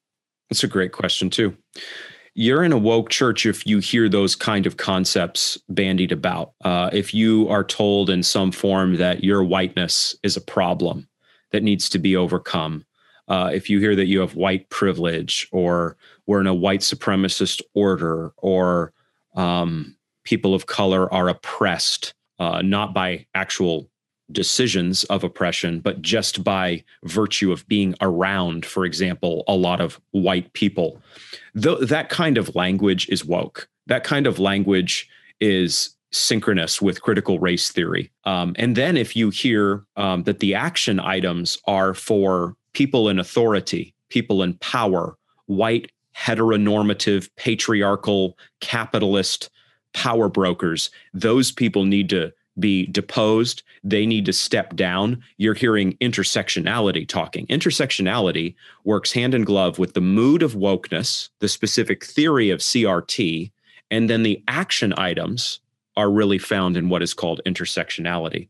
That's 0.49 0.63
a 0.63 0.67
great 0.67 0.91
question 0.91 1.29
too. 1.29 1.57
You're 2.35 2.63
in 2.63 2.71
a 2.71 2.77
woke 2.79 3.09
church 3.09 3.45
if 3.45 3.65
you 3.67 3.77
hear 3.77 4.09
those 4.09 4.35
kind 4.35 4.65
of 4.65 4.77
concepts 4.77 5.57
bandied 5.69 6.11
about. 6.11 6.53
Uh, 6.63 6.89
if 6.91 7.13
you 7.13 7.47
are 7.49 7.63
told 7.63 8.09
in 8.09 8.23
some 8.23 8.51
form 8.51 8.95
that 8.95 9.23
your 9.23 9.43
whiteness 9.43 10.15
is 10.23 10.35
a 10.35 10.41
problem 10.41 11.07
that 11.51 11.61
needs 11.61 11.89
to 11.89 11.99
be 11.99 12.15
overcome, 12.15 12.85
uh, 13.27 13.49
if 13.53 13.69
you 13.69 13.79
hear 13.79 13.95
that 13.95 14.07
you 14.07 14.19
have 14.19 14.35
white 14.35 14.69
privilege 14.69 15.47
or 15.51 15.97
we're 16.25 16.41
in 16.41 16.47
a 16.47 16.53
white 16.53 16.81
supremacist 16.81 17.61
order 17.73 18.33
or 18.37 18.93
um, 19.35 19.95
people 20.23 20.53
of 20.53 20.65
color 20.65 21.11
are 21.13 21.29
oppressed, 21.29 22.13
uh, 22.39 22.61
not 22.61 22.93
by 22.93 23.25
actual 23.33 23.89
decisions 24.31 25.03
of 25.05 25.23
oppression, 25.23 25.79
but 25.79 26.01
just 26.01 26.43
by 26.43 26.83
virtue 27.03 27.51
of 27.51 27.67
being 27.67 27.93
around, 28.01 28.65
for 28.65 28.85
example, 28.85 29.43
a 29.47 29.55
lot 29.55 29.81
of 29.81 29.99
white 30.11 30.51
people. 30.53 31.01
Th- 31.61 31.79
that 31.81 32.09
kind 32.09 32.37
of 32.37 32.55
language 32.55 33.07
is 33.09 33.25
woke. 33.25 33.69
That 33.87 34.03
kind 34.03 34.25
of 34.25 34.39
language 34.39 35.09
is 35.39 35.95
synchronous 36.11 36.81
with 36.81 37.01
critical 37.01 37.39
race 37.39 37.69
theory. 37.69 38.11
Um, 38.23 38.55
and 38.57 38.75
then 38.75 38.97
if 38.97 39.15
you 39.15 39.29
hear 39.29 39.83
um, 39.97 40.23
that 40.23 40.39
the 40.39 40.55
action 40.55 40.99
items 40.99 41.57
are 41.67 41.93
for 41.93 42.55
people 42.73 43.09
in 43.09 43.19
authority, 43.19 43.93
people 44.09 44.43
in 44.43 44.53
power, 44.55 45.17
white, 45.45 45.91
heteronormative, 46.15 47.29
patriarchal, 47.35 48.37
capitalist 48.59 49.49
power 49.93 50.29
brokers, 50.29 50.89
those 51.13 51.51
people 51.51 51.85
need 51.85 52.09
to 52.09 52.31
be 52.59 52.85
deposed. 52.87 53.63
They 53.83 54.05
need 54.05 54.25
to 54.25 54.33
step 54.33 54.75
down. 54.75 55.23
You're 55.37 55.55
hearing 55.55 55.97
intersectionality 55.97 57.07
talking. 57.07 57.47
Intersectionality 57.47 58.55
works 58.83 59.11
hand 59.11 59.33
in 59.33 59.43
glove 59.43 59.79
with 59.79 59.93
the 59.93 60.01
mood 60.01 60.43
of 60.43 60.53
wokeness, 60.53 61.29
the 61.39 61.49
specific 61.49 62.05
theory 62.05 62.49
of 62.51 62.59
CRT, 62.59 63.51
and 63.89 64.09
then 64.09 64.23
the 64.23 64.43
action 64.47 64.93
items 64.97 65.59
are 65.95 66.11
really 66.11 66.37
found 66.37 66.77
in 66.77 66.89
what 66.89 67.03
is 67.03 67.13
called 67.13 67.41
intersectionality. 67.45 68.49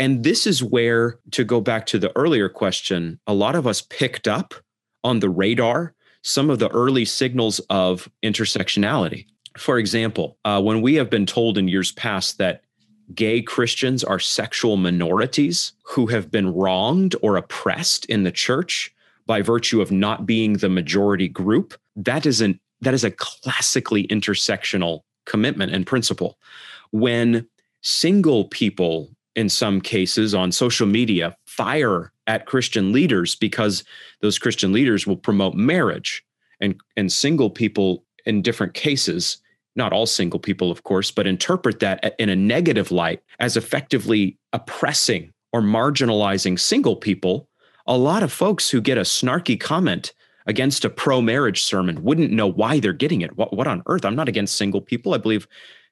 And 0.00 0.24
this 0.24 0.46
is 0.46 0.64
where, 0.64 1.18
to 1.32 1.44
go 1.44 1.60
back 1.60 1.84
to 1.86 1.98
the 1.98 2.10
earlier 2.16 2.48
question, 2.48 3.20
a 3.26 3.34
lot 3.34 3.54
of 3.54 3.66
us 3.66 3.82
picked 3.82 4.26
up 4.26 4.54
on 5.04 5.20
the 5.20 5.28
radar 5.28 5.94
some 6.22 6.48
of 6.48 6.58
the 6.58 6.70
early 6.70 7.04
signals 7.04 7.60
of 7.68 8.10
intersectionality. 8.22 9.26
For 9.58 9.78
example, 9.78 10.38
uh, 10.46 10.60
when 10.62 10.80
we 10.80 10.94
have 10.94 11.10
been 11.10 11.26
told 11.26 11.58
in 11.58 11.68
years 11.68 11.92
past 11.92 12.38
that 12.38 12.62
gay 13.14 13.42
Christians 13.42 14.02
are 14.02 14.18
sexual 14.18 14.78
minorities 14.78 15.72
who 15.82 16.06
have 16.06 16.30
been 16.30 16.54
wronged 16.54 17.14
or 17.20 17.36
oppressed 17.36 18.06
in 18.06 18.22
the 18.22 18.32
church 18.32 18.94
by 19.26 19.42
virtue 19.42 19.82
of 19.82 19.92
not 19.92 20.24
being 20.24 20.54
the 20.54 20.70
majority 20.70 21.28
group, 21.28 21.74
that 21.96 22.24
is 22.24 22.40
an 22.40 22.58
that 22.80 22.94
is 22.94 23.04
a 23.04 23.10
classically 23.10 24.06
intersectional 24.06 25.00
commitment 25.26 25.74
and 25.74 25.86
principle. 25.86 26.38
When 26.90 27.46
single 27.82 28.46
people 28.46 29.10
in 29.36 29.48
some 29.48 29.80
cases 29.80 30.34
on 30.34 30.52
social 30.52 30.86
media 30.86 31.36
fire 31.46 32.12
at 32.26 32.46
Christian 32.46 32.92
leaders 32.92 33.34
because 33.34 33.84
those 34.20 34.38
Christian 34.38 34.72
leaders 34.72 35.06
will 35.06 35.16
promote 35.16 35.54
marriage 35.54 36.24
and 36.60 36.80
and 36.96 37.12
single 37.12 37.50
people 37.50 38.04
in 38.26 38.42
different 38.42 38.74
cases 38.74 39.38
not 39.76 39.92
all 39.92 40.06
single 40.06 40.40
people 40.40 40.70
of 40.70 40.82
course 40.82 41.10
but 41.10 41.26
interpret 41.26 41.80
that 41.80 42.14
in 42.18 42.28
a 42.28 42.36
negative 42.36 42.90
light 42.90 43.22
as 43.38 43.56
effectively 43.56 44.36
oppressing 44.52 45.32
or 45.52 45.60
marginalizing 45.60 46.58
single 46.58 46.96
people. 46.96 47.48
A 47.86 47.96
lot 47.96 48.22
of 48.22 48.32
folks 48.32 48.70
who 48.70 48.80
get 48.80 48.98
a 48.98 49.02
snarky 49.02 49.58
comment 49.58 50.12
against 50.46 50.84
a 50.84 50.90
pro 50.90 51.20
marriage 51.20 51.62
sermon 51.62 52.02
wouldn't 52.02 52.30
know 52.30 52.46
why 52.46 52.80
they're 52.80 52.92
getting 52.92 53.20
it. 53.20 53.36
What, 53.36 53.52
what 53.52 53.66
on 53.66 53.82
earth? 53.86 54.04
I'm 54.04 54.16
not 54.16 54.28
against 54.28 54.56
single 54.56 54.80
people. 54.80 55.14
I 55.14 55.18
believe 55.18 55.46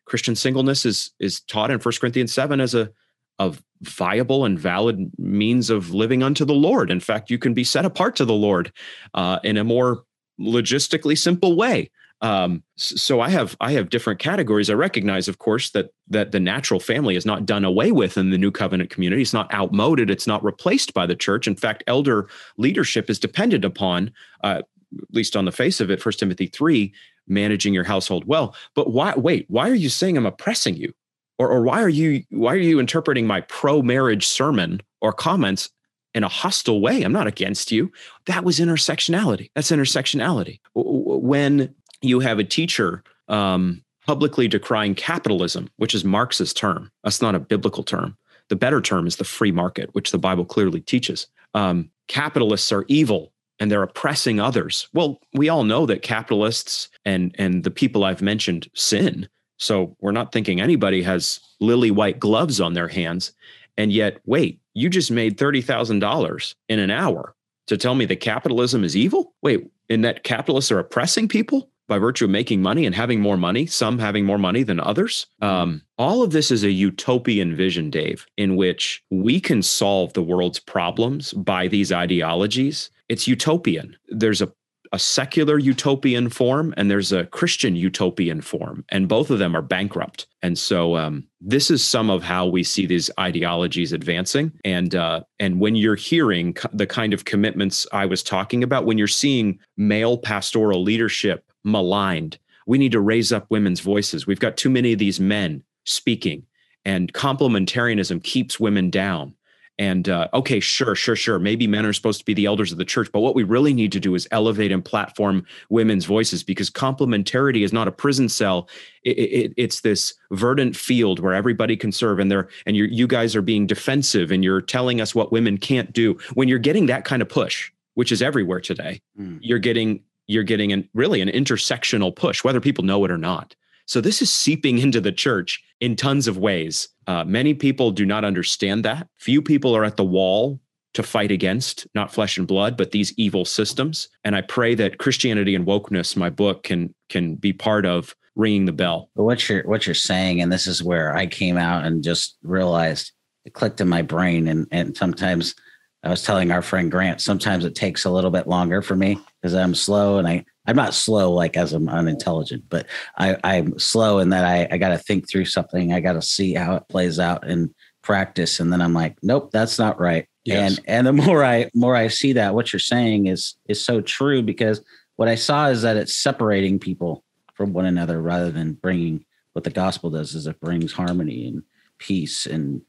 christian 0.08 0.34
singleness 0.34 0.86
is 0.86 1.10
is 1.20 1.40
taught 1.42 1.70
in 1.70 1.78
1 1.78 1.94
corinthians 2.00 2.32
7 2.32 2.60
as 2.60 2.74
a 2.74 2.90
a 3.38 3.54
viable 3.82 4.44
and 4.44 4.58
valid 4.58 5.10
means 5.18 5.70
of 5.70 5.94
living 5.94 6.22
unto 6.22 6.44
the 6.44 6.54
Lord. 6.54 6.90
In 6.90 7.00
fact, 7.00 7.30
you 7.30 7.38
can 7.38 7.54
be 7.54 7.64
set 7.64 7.84
apart 7.84 8.16
to 8.16 8.24
the 8.24 8.34
Lord 8.34 8.72
uh, 9.14 9.38
in 9.44 9.56
a 9.56 9.64
more 9.64 10.04
logistically 10.40 11.16
simple 11.16 11.56
way. 11.56 11.90
Um, 12.20 12.64
so 12.76 13.20
I 13.20 13.28
have 13.28 13.56
I 13.60 13.72
have 13.72 13.90
different 13.90 14.18
categories. 14.18 14.68
I 14.68 14.74
recognize, 14.74 15.28
of 15.28 15.38
course, 15.38 15.70
that 15.70 15.90
that 16.08 16.32
the 16.32 16.40
natural 16.40 16.80
family 16.80 17.14
is 17.14 17.24
not 17.24 17.46
done 17.46 17.64
away 17.64 17.92
with 17.92 18.18
in 18.18 18.30
the 18.30 18.38
new 18.38 18.50
covenant 18.50 18.90
community. 18.90 19.22
It's 19.22 19.32
not 19.32 19.52
outmoded. 19.54 20.10
It's 20.10 20.26
not 20.26 20.42
replaced 20.42 20.94
by 20.94 21.06
the 21.06 21.14
church. 21.14 21.46
In 21.46 21.54
fact, 21.54 21.84
elder 21.86 22.28
leadership 22.56 23.08
is 23.08 23.20
dependent 23.20 23.64
upon, 23.64 24.10
uh, 24.42 24.62
at 24.98 25.14
least 25.14 25.36
on 25.36 25.44
the 25.44 25.52
face 25.52 25.80
of 25.80 25.92
it, 25.92 26.02
First 26.02 26.18
Timothy 26.18 26.46
three, 26.48 26.92
managing 27.28 27.72
your 27.72 27.84
household 27.84 28.24
well. 28.26 28.56
But 28.74 28.90
why? 28.90 29.14
Wait, 29.14 29.46
why 29.48 29.70
are 29.70 29.74
you 29.74 29.88
saying 29.88 30.16
I'm 30.16 30.26
oppressing 30.26 30.74
you? 30.74 30.92
Or, 31.38 31.48
or 31.48 31.62
why 31.62 31.82
are 31.82 31.88
you 31.88 32.22
why 32.30 32.52
are 32.52 32.56
you 32.56 32.80
interpreting 32.80 33.26
my 33.26 33.40
pro 33.42 33.82
marriage 33.82 34.26
sermon 34.26 34.80
or 35.00 35.12
comments 35.12 35.70
in 36.14 36.24
a 36.24 36.28
hostile 36.28 36.80
way? 36.80 37.02
I'm 37.02 37.12
not 37.12 37.26
against 37.26 37.70
you. 37.70 37.92
That 38.26 38.44
was 38.44 38.58
intersectionality. 38.58 39.50
That's 39.54 39.70
intersectionality. 39.70 40.60
When 40.74 41.74
you 42.02 42.20
have 42.20 42.38
a 42.38 42.44
teacher 42.44 43.02
um, 43.28 43.82
publicly 44.06 44.48
decrying 44.48 44.94
capitalism 44.94 45.68
which 45.76 45.94
is 45.94 46.04
marx's 46.04 46.54
term 46.54 46.90
that's 47.04 47.20
not 47.20 47.34
a 47.34 47.40
biblical 47.40 47.82
term. 47.82 48.16
The 48.48 48.56
better 48.56 48.80
term 48.80 49.06
is 49.06 49.16
the 49.16 49.24
free 49.24 49.52
market 49.52 49.90
which 49.92 50.10
the 50.10 50.18
bible 50.18 50.44
clearly 50.44 50.80
teaches. 50.80 51.26
Um, 51.54 51.90
capitalists 52.06 52.72
are 52.72 52.84
evil 52.88 53.32
and 53.60 53.70
they're 53.70 53.82
oppressing 53.82 54.40
others. 54.40 54.88
Well 54.94 55.20
we 55.34 55.48
all 55.48 55.64
know 55.64 55.84
that 55.86 56.02
capitalists 56.02 56.88
and 57.04 57.34
and 57.38 57.64
the 57.64 57.70
people 57.70 58.04
i've 58.04 58.22
mentioned 58.22 58.68
sin 58.74 59.28
so 59.58 59.96
we're 60.00 60.12
not 60.12 60.32
thinking 60.32 60.60
anybody 60.60 61.02
has 61.02 61.40
lily 61.60 61.90
white 61.90 62.18
gloves 62.18 62.60
on 62.60 62.74
their 62.74 62.88
hands. 62.88 63.32
And 63.76 63.92
yet, 63.92 64.20
wait, 64.24 64.60
you 64.74 64.88
just 64.88 65.10
made 65.10 65.38
$30,000 65.38 66.54
in 66.68 66.78
an 66.78 66.90
hour 66.90 67.34
to 67.66 67.76
tell 67.76 67.94
me 67.94 68.06
that 68.06 68.16
capitalism 68.16 68.82
is 68.82 68.96
evil? 68.96 69.34
Wait, 69.42 69.70
and 69.88 70.04
that 70.04 70.24
capitalists 70.24 70.72
are 70.72 70.78
oppressing 70.78 71.28
people? 71.28 71.70
by 71.88 71.98
virtue 71.98 72.26
of 72.26 72.30
making 72.30 72.62
money 72.62 72.86
and 72.86 72.94
having 72.94 73.20
more 73.20 73.36
money, 73.36 73.66
some 73.66 73.98
having 73.98 74.24
more 74.24 74.38
money 74.38 74.62
than 74.62 74.78
others. 74.78 75.26
Um, 75.40 75.82
all 75.96 76.22
of 76.22 76.30
this 76.30 76.50
is 76.50 76.62
a 76.62 76.70
utopian 76.70 77.56
vision, 77.56 77.90
Dave, 77.90 78.26
in 78.36 78.56
which 78.56 79.02
we 79.10 79.40
can 79.40 79.62
solve 79.62 80.12
the 80.12 80.22
world's 80.22 80.60
problems 80.60 81.32
by 81.32 81.66
these 81.66 81.90
ideologies. 81.90 82.90
It's 83.08 83.26
utopian. 83.26 83.96
There's 84.08 84.42
a 84.42 84.52
a 84.92 84.98
secular 84.98 85.58
utopian 85.58 86.28
form 86.28 86.74
and 86.76 86.90
there's 86.90 87.12
a 87.12 87.26
Christian 87.26 87.76
utopian 87.76 88.40
form, 88.40 88.84
and 88.90 89.08
both 89.08 89.30
of 89.30 89.38
them 89.38 89.56
are 89.56 89.62
bankrupt. 89.62 90.26
And 90.42 90.58
so 90.58 90.96
um, 90.96 91.26
this 91.40 91.70
is 91.70 91.84
some 91.84 92.10
of 92.10 92.22
how 92.22 92.46
we 92.46 92.62
see 92.62 92.86
these 92.86 93.10
ideologies 93.18 93.92
advancing. 93.92 94.52
And 94.64 94.94
uh, 94.94 95.22
and 95.38 95.60
when 95.60 95.76
you're 95.76 95.96
hearing 95.96 96.56
the 96.72 96.86
kind 96.86 97.12
of 97.12 97.24
commitments 97.24 97.86
I 97.92 98.06
was 98.06 98.22
talking 98.22 98.62
about, 98.62 98.86
when 98.86 98.98
you're 98.98 99.06
seeing 99.06 99.58
male 99.76 100.18
pastoral 100.18 100.82
leadership 100.82 101.44
maligned, 101.64 102.38
we 102.66 102.78
need 102.78 102.92
to 102.92 103.00
raise 103.00 103.32
up 103.32 103.46
women's 103.50 103.80
voices. 103.80 104.26
We've 104.26 104.40
got 104.40 104.56
too 104.56 104.70
many 104.70 104.92
of 104.92 104.98
these 104.98 105.20
men 105.20 105.62
speaking, 105.84 106.44
and 106.84 107.12
complementarianism 107.12 108.22
keeps 108.22 108.60
women 108.60 108.90
down 108.90 109.34
and 109.78 110.08
uh, 110.08 110.28
okay 110.34 110.60
sure 110.60 110.94
sure 110.94 111.16
sure. 111.16 111.38
Maybe 111.38 111.66
men 111.66 111.86
are 111.86 111.92
supposed 111.92 112.18
to 112.20 112.24
be 112.24 112.34
the 112.34 112.46
elders 112.46 112.72
of 112.72 112.78
the 112.78 112.84
church 112.84 113.10
but 113.12 113.20
what 113.20 113.34
we 113.34 113.44
really 113.44 113.72
need 113.72 113.92
to 113.92 114.00
do 114.00 114.14
is 114.14 114.26
elevate 114.30 114.72
and 114.72 114.84
platform 114.84 115.44
women's 115.68 116.04
voices 116.04 116.42
because 116.42 116.70
complementarity 116.70 117.64
is 117.64 117.72
not 117.72 117.88
a 117.88 117.92
prison 117.92 118.28
cell. 118.28 118.68
It, 119.04 119.18
it, 119.18 119.54
it's 119.56 119.80
this 119.82 120.14
verdant 120.32 120.76
field 120.76 121.20
where 121.20 121.34
everybody 121.34 121.76
can 121.76 121.92
serve 121.92 122.18
and 122.18 122.30
they're 122.30 122.48
and 122.66 122.76
you 122.76 122.84
you 122.84 123.06
guys 123.06 123.36
are 123.36 123.42
being 123.42 123.66
defensive 123.66 124.30
and 124.30 124.42
you're 124.44 124.60
telling 124.60 125.00
us 125.00 125.14
what 125.14 125.32
women 125.32 125.58
can't 125.58 125.92
do. 125.92 126.18
When 126.34 126.48
you're 126.48 126.58
getting 126.58 126.86
that 126.86 127.04
kind 127.04 127.22
of 127.22 127.28
push 127.28 127.70
which 127.98 128.12
is 128.12 128.22
everywhere 128.22 128.60
today 128.60 129.00
mm. 129.18 129.38
you're 129.40 129.58
getting 129.58 130.00
you're 130.28 130.44
getting 130.44 130.72
an 130.72 130.88
really 130.94 131.20
an 131.20 131.28
intersectional 131.28 132.14
push 132.14 132.44
whether 132.44 132.60
people 132.60 132.84
know 132.84 133.04
it 133.04 133.10
or 133.10 133.18
not 133.18 133.56
so 133.88 134.02
this 134.02 134.20
is 134.20 134.30
seeping 134.30 134.78
into 134.78 135.00
the 135.00 135.10
church 135.10 135.64
in 135.80 135.96
tons 135.96 136.28
of 136.28 136.36
ways. 136.36 136.90
Uh, 137.06 137.24
many 137.24 137.54
people 137.54 137.90
do 137.90 138.04
not 138.04 138.22
understand 138.22 138.84
that. 138.84 139.08
Few 139.18 139.40
people 139.40 139.74
are 139.74 139.84
at 139.84 139.96
the 139.96 140.04
wall 140.04 140.60
to 140.92 141.02
fight 141.02 141.30
against 141.30 141.86
not 141.94 142.12
flesh 142.12 142.38
and 142.38 142.46
blood 142.46 142.76
but 142.76 142.90
these 142.90 143.12
evil 143.18 143.44
systems 143.44 144.08
and 144.24 144.34
i 144.34 144.40
pray 144.40 144.74
that 144.74 144.98
christianity 144.98 145.54
and 145.54 145.66
wokeness 145.66 146.16
my 146.16 146.30
book 146.30 146.62
can 146.62 146.92
can 147.08 147.34
be 147.34 147.52
part 147.52 147.84
of 147.84 148.16
ringing 148.36 148.64
the 148.64 148.72
bell 148.72 149.10
but 149.14 149.24
what 149.24 149.48
you're 149.48 149.62
what 149.64 149.86
you're 149.86 149.94
saying 149.94 150.40
and 150.40 150.50
this 150.50 150.66
is 150.66 150.82
where 150.82 151.14
i 151.14 151.26
came 151.26 151.58
out 151.58 151.84
and 151.84 152.02
just 152.02 152.38
realized 152.42 153.12
it 153.44 153.52
clicked 153.52 153.80
in 153.82 153.88
my 153.88 154.00
brain 154.00 154.48
and 154.48 154.66
and 154.72 154.96
sometimes 154.96 155.54
i 156.02 156.08
was 156.08 156.22
telling 156.22 156.50
our 156.50 156.62
friend 156.62 156.90
grant 156.90 157.20
sometimes 157.20 157.66
it 157.66 157.74
takes 157.74 158.06
a 158.06 158.10
little 158.10 158.30
bit 158.30 158.48
longer 158.48 158.80
for 158.80 158.96
me 158.96 159.20
because 159.42 159.54
i'm 159.54 159.74
slow 159.74 160.16
and 160.18 160.26
i 160.26 160.42
I'm 160.68 160.76
not 160.76 160.94
slow 160.94 161.32
like 161.32 161.56
as 161.56 161.72
I'm 161.72 161.88
unintelligent, 161.88 162.64
but 162.68 162.86
I, 163.16 163.36
I'm 163.42 163.78
slow 163.78 164.18
in 164.18 164.28
that 164.28 164.44
I, 164.44 164.68
I 164.70 164.76
got 164.76 164.90
to 164.90 164.98
think 164.98 165.28
through 165.28 165.46
something. 165.46 165.94
I 165.94 166.00
got 166.00 166.12
to 166.12 166.22
see 166.22 166.54
how 166.54 166.76
it 166.76 166.88
plays 166.88 167.18
out 167.18 167.48
in 167.48 167.74
practice, 168.02 168.60
and 168.60 168.70
then 168.70 168.82
I'm 168.82 168.92
like, 168.92 169.16
nope, 169.22 169.50
that's 169.50 169.78
not 169.78 169.98
right. 169.98 170.28
Yes. 170.44 170.76
And 170.76 170.86
and 170.86 171.06
the 171.06 171.12
more 171.24 171.42
I 171.42 171.70
more 171.74 171.96
I 171.96 172.08
see 172.08 172.34
that, 172.34 172.54
what 172.54 172.72
you're 172.72 172.80
saying 172.80 173.26
is 173.26 173.56
is 173.66 173.82
so 173.84 174.02
true 174.02 174.42
because 174.42 174.82
what 175.16 175.26
I 175.28 175.34
saw 175.36 175.68
is 175.68 175.82
that 175.82 175.96
it's 175.96 176.14
separating 176.14 176.78
people 176.78 177.24
from 177.54 177.72
one 177.72 177.86
another 177.86 178.20
rather 178.20 178.50
than 178.50 178.74
bringing 178.74 179.24
what 179.54 179.64
the 179.64 179.70
gospel 179.70 180.10
does 180.10 180.34
is 180.34 180.46
it 180.46 180.60
brings 180.60 180.92
harmony 180.92 181.48
and 181.48 181.62
peace 181.98 182.46
and 182.46 182.82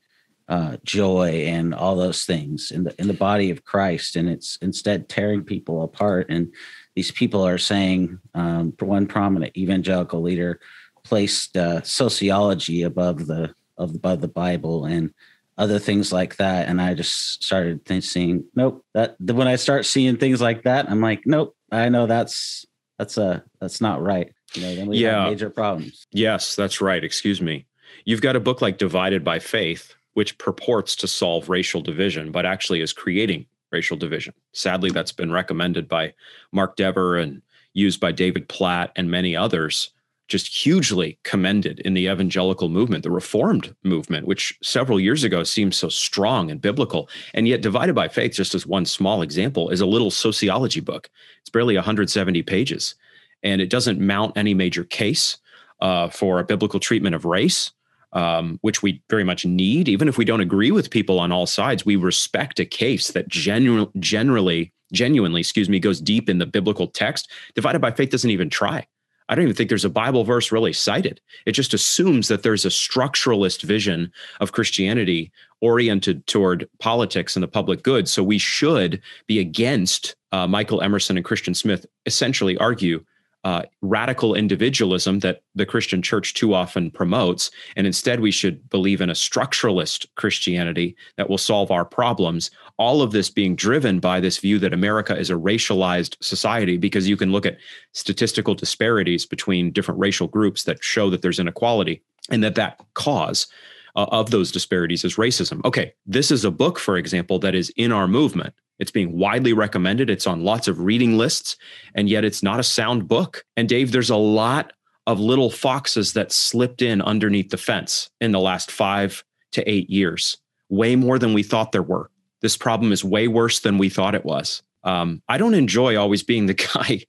uh, 0.49 0.77
joy 0.83 1.45
and 1.45 1.73
all 1.73 1.95
those 1.95 2.25
things 2.25 2.71
in 2.71 2.83
the 2.83 2.93
in 2.99 3.07
the 3.07 3.13
body 3.13 3.51
of 3.51 3.63
Christ, 3.63 4.15
and 4.15 4.27
it's 4.27 4.57
instead 4.61 5.07
tearing 5.07 5.43
people 5.43 5.83
apart. 5.83 6.27
And 6.29 6.51
these 6.95 7.11
people 7.11 7.45
are 7.45 7.57
saying, 7.57 8.19
um, 8.33 8.73
one 8.79 9.07
prominent 9.07 9.55
evangelical 9.55 10.21
leader 10.21 10.59
placed 11.03 11.55
uh, 11.57 11.81
sociology 11.83 12.83
above 12.83 13.27
the 13.27 13.53
above 13.77 14.19
the 14.19 14.27
Bible 14.27 14.85
and 14.85 15.13
other 15.57 15.79
things 15.79 16.11
like 16.11 16.37
that. 16.37 16.67
And 16.67 16.81
I 16.81 16.93
just 16.93 17.43
started 17.43 17.85
thinking, 17.85 18.45
nope. 18.55 18.85
That 18.93 19.15
when 19.19 19.47
I 19.47 19.55
start 19.55 19.85
seeing 19.85 20.17
things 20.17 20.41
like 20.41 20.63
that, 20.63 20.89
I'm 20.89 21.01
like, 21.01 21.23
nope. 21.25 21.55
I 21.71 21.89
know 21.89 22.07
that's 22.07 22.65
that's 22.97 23.17
a 23.17 23.43
that's 23.59 23.81
not 23.81 24.01
right. 24.01 24.33
You 24.55 24.61
know, 24.63 24.75
then 24.75 24.87
we 24.87 24.97
yeah. 24.97 25.21
have 25.21 25.29
major 25.29 25.49
problems. 25.49 26.07
Yes, 26.11 26.55
that's 26.55 26.81
right. 26.81 27.03
Excuse 27.03 27.41
me. 27.41 27.65
You've 28.05 28.21
got 28.21 28.35
a 28.35 28.39
book 28.39 28.61
like 28.61 28.77
Divided 28.77 29.23
by 29.23 29.39
Faith, 29.39 29.93
which 30.13 30.37
purports 30.37 30.95
to 30.97 31.07
solve 31.07 31.49
racial 31.49 31.81
division, 31.81 32.31
but 32.31 32.45
actually 32.45 32.81
is 32.81 32.93
creating 32.93 33.45
racial 33.71 33.97
division. 33.97 34.33
Sadly, 34.53 34.91
that's 34.91 35.11
been 35.11 35.31
recommended 35.31 35.87
by 35.87 36.13
Mark 36.51 36.75
Dever 36.75 37.17
and 37.17 37.41
used 37.73 37.99
by 37.99 38.11
David 38.11 38.49
Platt 38.49 38.91
and 38.95 39.11
many 39.11 39.35
others, 39.35 39.91
just 40.27 40.47
hugely 40.47 41.17
commended 41.23 41.79
in 41.81 41.93
the 41.93 42.07
evangelical 42.07 42.69
movement, 42.69 43.03
the 43.03 43.11
Reformed 43.11 43.75
movement, 43.83 44.27
which 44.27 44.57
several 44.61 44.99
years 44.99 45.23
ago 45.23 45.43
seemed 45.43 45.73
so 45.73 45.89
strong 45.89 46.51
and 46.51 46.61
biblical. 46.61 47.09
And 47.33 47.47
yet, 47.47 47.61
Divided 47.61 47.95
by 47.95 48.07
Faith, 48.07 48.33
just 48.33 48.53
as 48.53 48.65
one 48.65 48.85
small 48.85 49.21
example, 49.21 49.69
is 49.69 49.81
a 49.81 49.87
little 49.87 50.11
sociology 50.11 50.81
book. 50.81 51.09
It's 51.41 51.49
barely 51.49 51.75
170 51.75 52.43
pages, 52.43 52.95
and 53.43 53.61
it 53.61 53.69
doesn't 53.69 53.99
mount 53.99 54.37
any 54.37 54.53
major 54.53 54.83
case 54.83 55.37
uh, 55.81 56.09
for 56.09 56.39
a 56.39 56.43
biblical 56.43 56.79
treatment 56.79 57.15
of 57.15 57.25
race 57.25 57.71
um, 58.13 58.57
which 58.61 58.81
we 58.81 59.01
very 59.09 59.23
much 59.23 59.45
need. 59.45 59.87
Even 59.87 60.07
if 60.07 60.17
we 60.17 60.25
don't 60.25 60.41
agree 60.41 60.71
with 60.71 60.89
people 60.89 61.19
on 61.19 61.31
all 61.31 61.45
sides, 61.45 61.85
we 61.85 61.95
respect 61.95 62.59
a 62.59 62.65
case 62.65 63.11
that 63.11 63.27
generally, 63.27 64.73
genuinely, 64.91 65.41
excuse 65.41 65.69
me, 65.69 65.79
goes 65.79 66.01
deep 66.01 66.29
in 66.29 66.39
the 66.39 66.45
biblical 66.45 66.87
text. 66.87 67.29
Divided 67.55 67.79
by 67.79 67.91
Faith 67.91 68.09
doesn't 68.09 68.31
even 68.31 68.49
try. 68.49 68.85
I 69.29 69.35
don't 69.35 69.43
even 69.43 69.55
think 69.55 69.69
there's 69.69 69.85
a 69.85 69.89
Bible 69.89 70.23
verse 70.23 70.51
really 70.51 70.73
cited. 70.73 71.21
It 71.45 71.51
just 71.51 71.75
assumes 71.75 72.27
that 72.29 72.41
there's 72.41 72.65
a 72.65 72.69
structuralist 72.69 73.61
vision 73.61 74.11
of 74.39 74.53
Christianity 74.53 75.31
oriented 75.61 76.25
toward 76.25 76.67
politics 76.79 77.35
and 77.35 77.43
the 77.43 77.47
public 77.47 77.83
good. 77.83 78.09
So 78.09 78.23
we 78.23 78.39
should 78.39 79.01
be 79.27 79.39
against 79.39 80.15
uh, 80.31 80.47
Michael 80.47 80.81
Emerson 80.81 81.15
and 81.15 81.25
Christian 81.25 81.53
Smith 81.53 81.85
essentially 82.07 82.57
argue 82.57 83.03
uh, 83.43 83.63
radical 83.81 84.35
individualism 84.35 85.19
that 85.19 85.43
the 85.55 85.65
Christian 85.65 86.01
church 86.01 86.33
too 86.33 86.53
often 86.53 86.91
promotes. 86.91 87.51
And 87.75 87.87
instead, 87.87 88.19
we 88.19 88.31
should 88.31 88.69
believe 88.69 88.99
in 88.99 89.09
a 89.09 89.13
structuralist 89.13 90.05
Christianity 90.15 90.95
that 91.15 91.29
will 91.29 91.37
solve 91.37 91.71
our 91.71 91.85
problems. 91.85 92.51
All 92.77 93.01
of 93.01 93.11
this 93.11 93.29
being 93.29 93.55
driven 93.55 93.99
by 93.99 94.19
this 94.19 94.39
view 94.39 94.59
that 94.59 94.73
America 94.73 95.17
is 95.17 95.29
a 95.29 95.35
racialized 95.35 96.17
society, 96.21 96.77
because 96.77 97.07
you 97.07 97.17
can 97.17 97.31
look 97.31 97.45
at 97.45 97.57
statistical 97.93 98.55
disparities 98.55 99.25
between 99.25 99.71
different 99.71 99.99
racial 99.99 100.27
groups 100.27 100.63
that 100.63 100.83
show 100.83 101.09
that 101.09 101.21
there's 101.21 101.39
inequality 101.39 102.01
and 102.29 102.43
that 102.43 102.55
that 102.55 102.79
cause 102.93 103.47
uh, 103.95 104.05
of 104.11 104.31
those 104.31 104.51
disparities 104.51 105.03
is 105.03 105.15
racism. 105.15 105.63
Okay, 105.65 105.93
this 106.05 106.29
is 106.29 106.45
a 106.45 106.51
book, 106.51 106.77
for 106.77 106.97
example, 106.97 107.39
that 107.39 107.55
is 107.55 107.71
in 107.75 107.91
our 107.91 108.07
movement 108.07 108.53
it's 108.79 108.91
being 108.91 109.17
widely 109.17 109.53
recommended. 109.53 110.09
It's 110.09 110.25
on 110.25 110.43
lots 110.43 110.67
of 110.67 110.79
reading 110.79 111.17
lists, 111.17 111.57
and 111.95 112.09
yet 112.09 112.23
it's 112.23 112.41
not 112.41 112.59
a 112.59 112.63
sound 112.63 113.07
book. 113.07 113.43
And 113.57 113.67
Dave, 113.67 113.91
there's 113.91 114.09
a 114.09 114.15
lot 114.15 114.73
of 115.05 115.19
little 115.19 115.49
foxes 115.49 116.13
that 116.13 116.31
slipped 116.31 116.81
in 116.81 117.01
underneath 117.01 117.49
the 117.49 117.57
fence 117.57 118.09
in 118.21 118.31
the 118.31 118.39
last 118.39 118.71
five 118.71 119.23
to 119.51 119.69
eight 119.69 119.89
years, 119.89 120.37
way 120.69 120.95
more 120.95 121.19
than 121.19 121.33
we 121.33 121.43
thought 121.43 121.71
there 121.71 121.83
were. 121.83 122.09
This 122.41 122.55
problem 122.55 122.91
is 122.91 123.03
way 123.03 123.27
worse 123.27 123.59
than 123.59 123.77
we 123.77 123.89
thought 123.89 124.15
it 124.15 124.25
was. 124.25 124.63
Um, 124.83 125.21
I 125.27 125.37
don't 125.37 125.55
enjoy 125.55 125.97
always 125.97 126.23
being 126.23 126.45
the 126.45 126.53
guy 126.75 127.03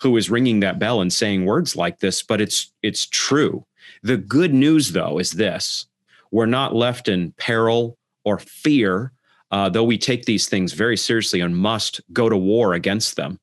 who 0.00 0.16
is 0.16 0.30
ringing 0.30 0.60
that 0.60 0.78
bell 0.78 1.00
and 1.00 1.12
saying 1.12 1.44
words 1.44 1.74
like 1.74 1.98
this, 1.98 2.22
but 2.22 2.40
it's 2.40 2.72
it's 2.82 3.06
true. 3.06 3.64
The 4.02 4.16
good 4.16 4.54
news, 4.54 4.92
though, 4.92 5.18
is 5.18 5.32
this: 5.32 5.86
we're 6.30 6.46
not 6.46 6.74
left 6.74 7.08
in 7.08 7.32
peril 7.32 7.98
or 8.24 8.38
fear 8.38 9.12
uh, 9.50 9.68
though 9.68 9.84
we 9.84 9.98
take 9.98 10.24
these 10.24 10.48
things 10.48 10.72
very 10.72 10.96
seriously 10.96 11.40
and 11.40 11.56
must 11.56 12.00
go 12.12 12.28
to 12.28 12.36
war 12.36 12.74
against 12.74 13.16
them. 13.16 13.38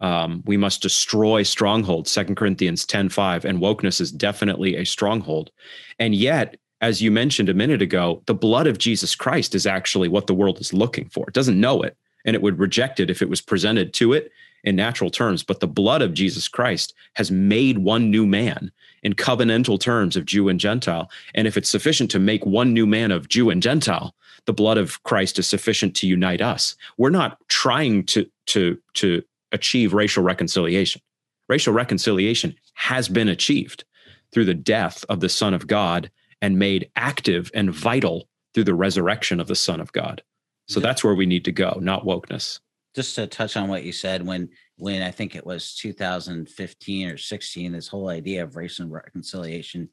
Um, 0.00 0.42
we 0.46 0.56
must 0.56 0.80
destroy 0.80 1.42
strongholds, 1.42 2.10
Second 2.10 2.36
Corinthians 2.36 2.86
10 2.86 3.10
5, 3.10 3.44
and 3.44 3.58
wokeness 3.58 4.00
is 4.00 4.10
definitely 4.10 4.76
a 4.76 4.86
stronghold. 4.86 5.50
And 5.98 6.14
yet, 6.14 6.56
as 6.80 7.02
you 7.02 7.10
mentioned 7.10 7.50
a 7.50 7.54
minute 7.54 7.82
ago, 7.82 8.22
the 8.26 8.34
blood 8.34 8.66
of 8.66 8.78
Jesus 8.78 9.14
Christ 9.14 9.54
is 9.54 9.66
actually 9.66 10.08
what 10.08 10.26
the 10.26 10.34
world 10.34 10.58
is 10.60 10.72
looking 10.72 11.08
for. 11.10 11.26
It 11.28 11.34
doesn't 11.34 11.60
know 11.60 11.82
it, 11.82 11.96
and 12.24 12.34
it 12.34 12.42
would 12.42 12.58
reject 12.58 13.00
it 13.00 13.10
if 13.10 13.20
it 13.20 13.28
was 13.28 13.42
presented 13.42 13.92
to 13.94 14.14
it 14.14 14.32
in 14.64 14.76
natural 14.76 15.10
terms. 15.10 15.42
But 15.42 15.60
the 15.60 15.66
blood 15.66 16.00
of 16.00 16.14
Jesus 16.14 16.48
Christ 16.48 16.94
has 17.14 17.30
made 17.30 17.78
one 17.78 18.10
new 18.10 18.26
man 18.26 18.72
in 19.02 19.14
covenantal 19.14 19.78
terms 19.78 20.16
of 20.16 20.24
Jew 20.24 20.48
and 20.48 20.60
Gentile. 20.60 21.10
And 21.34 21.46
if 21.46 21.56
it's 21.56 21.70
sufficient 21.70 22.10
to 22.12 22.18
make 22.18 22.44
one 22.46 22.72
new 22.72 22.86
man 22.86 23.10
of 23.10 23.28
Jew 23.28 23.50
and 23.50 23.62
Gentile, 23.62 24.14
the 24.46 24.52
blood 24.52 24.78
of 24.78 25.02
Christ 25.02 25.38
is 25.38 25.46
sufficient 25.46 25.94
to 25.96 26.06
unite 26.06 26.40
us. 26.40 26.76
We're 26.98 27.10
not 27.10 27.38
trying 27.48 28.04
to 28.06 28.26
to 28.46 28.78
to 28.94 29.22
achieve 29.52 29.94
racial 29.94 30.22
reconciliation. 30.22 31.00
Racial 31.48 31.72
reconciliation 31.72 32.54
has 32.74 33.08
been 33.08 33.28
achieved 33.28 33.84
through 34.32 34.44
the 34.44 34.54
death 34.54 35.04
of 35.08 35.20
the 35.20 35.28
Son 35.28 35.54
of 35.54 35.66
God 35.66 36.10
and 36.40 36.58
made 36.58 36.90
active 36.96 37.50
and 37.54 37.74
vital 37.74 38.28
through 38.54 38.64
the 38.64 38.74
resurrection 38.74 39.40
of 39.40 39.48
the 39.48 39.56
Son 39.56 39.80
of 39.80 39.92
God. 39.92 40.22
So 40.68 40.78
that's 40.78 41.02
where 41.02 41.16
we 41.16 41.26
need 41.26 41.44
to 41.46 41.52
go, 41.52 41.78
not 41.80 42.04
wokeness. 42.04 42.60
Just 42.94 43.16
to 43.16 43.26
touch 43.26 43.56
on 43.56 43.68
what 43.68 43.82
you 43.82 43.92
said, 43.92 44.24
when 44.24 44.48
when 44.76 45.02
I 45.02 45.10
think 45.10 45.34
it 45.34 45.44
was 45.44 45.74
2015 45.74 47.08
or 47.08 47.16
16, 47.16 47.72
this 47.72 47.88
whole 47.88 48.08
idea 48.08 48.42
of 48.44 48.56
race 48.56 48.78
and 48.78 48.90
reconciliation 48.90 49.88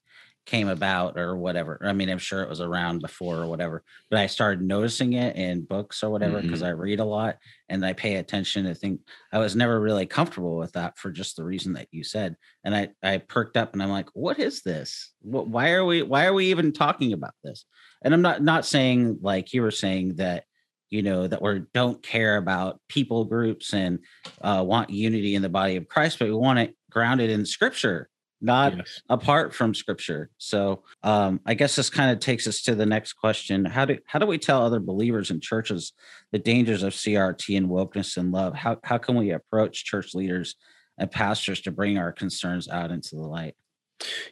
came 0.48 0.70
about 0.70 1.20
or 1.20 1.38
whatever. 1.38 1.80
I 1.84 1.94
mean, 1.94 2.10
I'm 2.10 2.18
sure 2.18 2.42
it 2.42 2.50
was 2.50 2.62
around 2.62 3.02
before 3.02 3.36
or 3.36 3.48
whatever, 3.48 3.84
but 4.10 4.18
I 4.20 4.26
started 4.26 4.64
noticing 4.64 5.14
it 5.14 5.36
in 5.36 5.66
books 5.66 6.02
or 6.02 6.10
whatever 6.10 6.42
because 6.42 6.62
Mhm. 6.64 6.68
I 6.68 6.70
read 6.70 7.00
a 7.00 7.06
lot 7.06 7.38
and 7.70 7.86
I 7.86 7.94
pay 7.94 8.16
attention. 8.16 8.66
I 8.66 8.74
think 8.74 9.02
I 9.32 9.38
was 9.38 9.56
never 9.56 9.80
really 9.80 10.08
comfortable 10.08 10.58
with 10.58 10.72
that 10.74 10.98
for 10.98 11.12
just 11.12 11.36
the 11.36 11.44
reason 11.44 11.74
that 11.74 11.90
you 11.92 12.04
said. 12.04 12.36
And 12.64 12.76
I 12.76 12.90
I 13.04 13.20
perked 13.20 13.58
up 13.58 13.74
and 13.74 13.84
I'm 13.84 13.92
like, 13.92 14.10
what 14.14 14.40
is 14.40 14.64
this? 14.64 15.12
What, 15.22 15.48
why 15.48 15.74
are 15.74 15.86
we 15.86 16.02
why 16.02 16.26
are 16.26 16.34
we 16.34 16.48
even 16.48 16.72
talking 16.74 17.14
about 17.14 17.36
this? 17.44 17.66
And 18.04 18.14
I'm 18.14 18.24
not 18.24 18.42
not 18.42 18.66
saying 18.66 19.20
like 19.22 19.54
you 19.54 19.62
were 19.62 19.72
saying 19.72 20.16
that 20.16 20.46
you 20.90 21.02
know 21.02 21.28
that 21.28 21.42
we 21.42 21.64
don't 21.74 22.02
care 22.02 22.38
about 22.38 22.80
people 22.88 23.26
groups 23.26 23.74
and 23.74 24.00
uh, 24.42 24.64
want 24.66 24.90
unity 24.90 25.36
in 25.36 25.42
the 25.42 25.50
body 25.50 25.76
of 25.76 25.90
Christ, 25.90 26.20
but 26.20 26.30
we 26.30 26.34
want 26.34 26.60
it 26.60 26.76
grounded 26.90 27.30
in 27.30 27.46
Scripture, 27.46 28.10
not 28.42 28.78
Yes. 28.78 29.02
apart 29.10 29.54
from 29.54 29.74
Scripture. 29.74 30.30
So 30.38 30.84
um, 31.04 31.40
I 31.46 31.54
guess 31.54 31.76
this 31.76 31.90
kind 31.90 32.12
of 32.12 32.20
takes 32.20 32.48
us 32.48 32.62
to 32.64 32.76
the 32.76 32.86
next 32.86 33.14
question: 33.14 33.66
How 33.66 33.86
do 33.86 33.98
how 34.06 34.20
do 34.20 34.26
we 34.26 34.38
tell 34.38 34.64
other 34.64 34.80
believers 34.80 35.32
in 35.32 35.40
churches 35.42 35.94
the 36.32 36.40
dangers 36.40 36.84
of 36.84 36.94
CRT 36.94 37.58
and 37.58 37.68
wokeness 37.70 38.18
and 38.18 38.32
love? 38.32 38.54
How 38.54 38.78
how 38.84 38.98
can 38.98 39.16
we 39.16 39.32
approach 39.32 39.86
church 39.86 40.14
leaders 40.14 40.56
and 40.98 41.10
pastors 41.12 41.62
to 41.62 41.72
bring 41.72 41.98
our 41.98 42.12
concerns 42.12 42.68
out 42.68 42.92
into 42.92 43.16
the 43.16 43.22
light? 43.22 43.56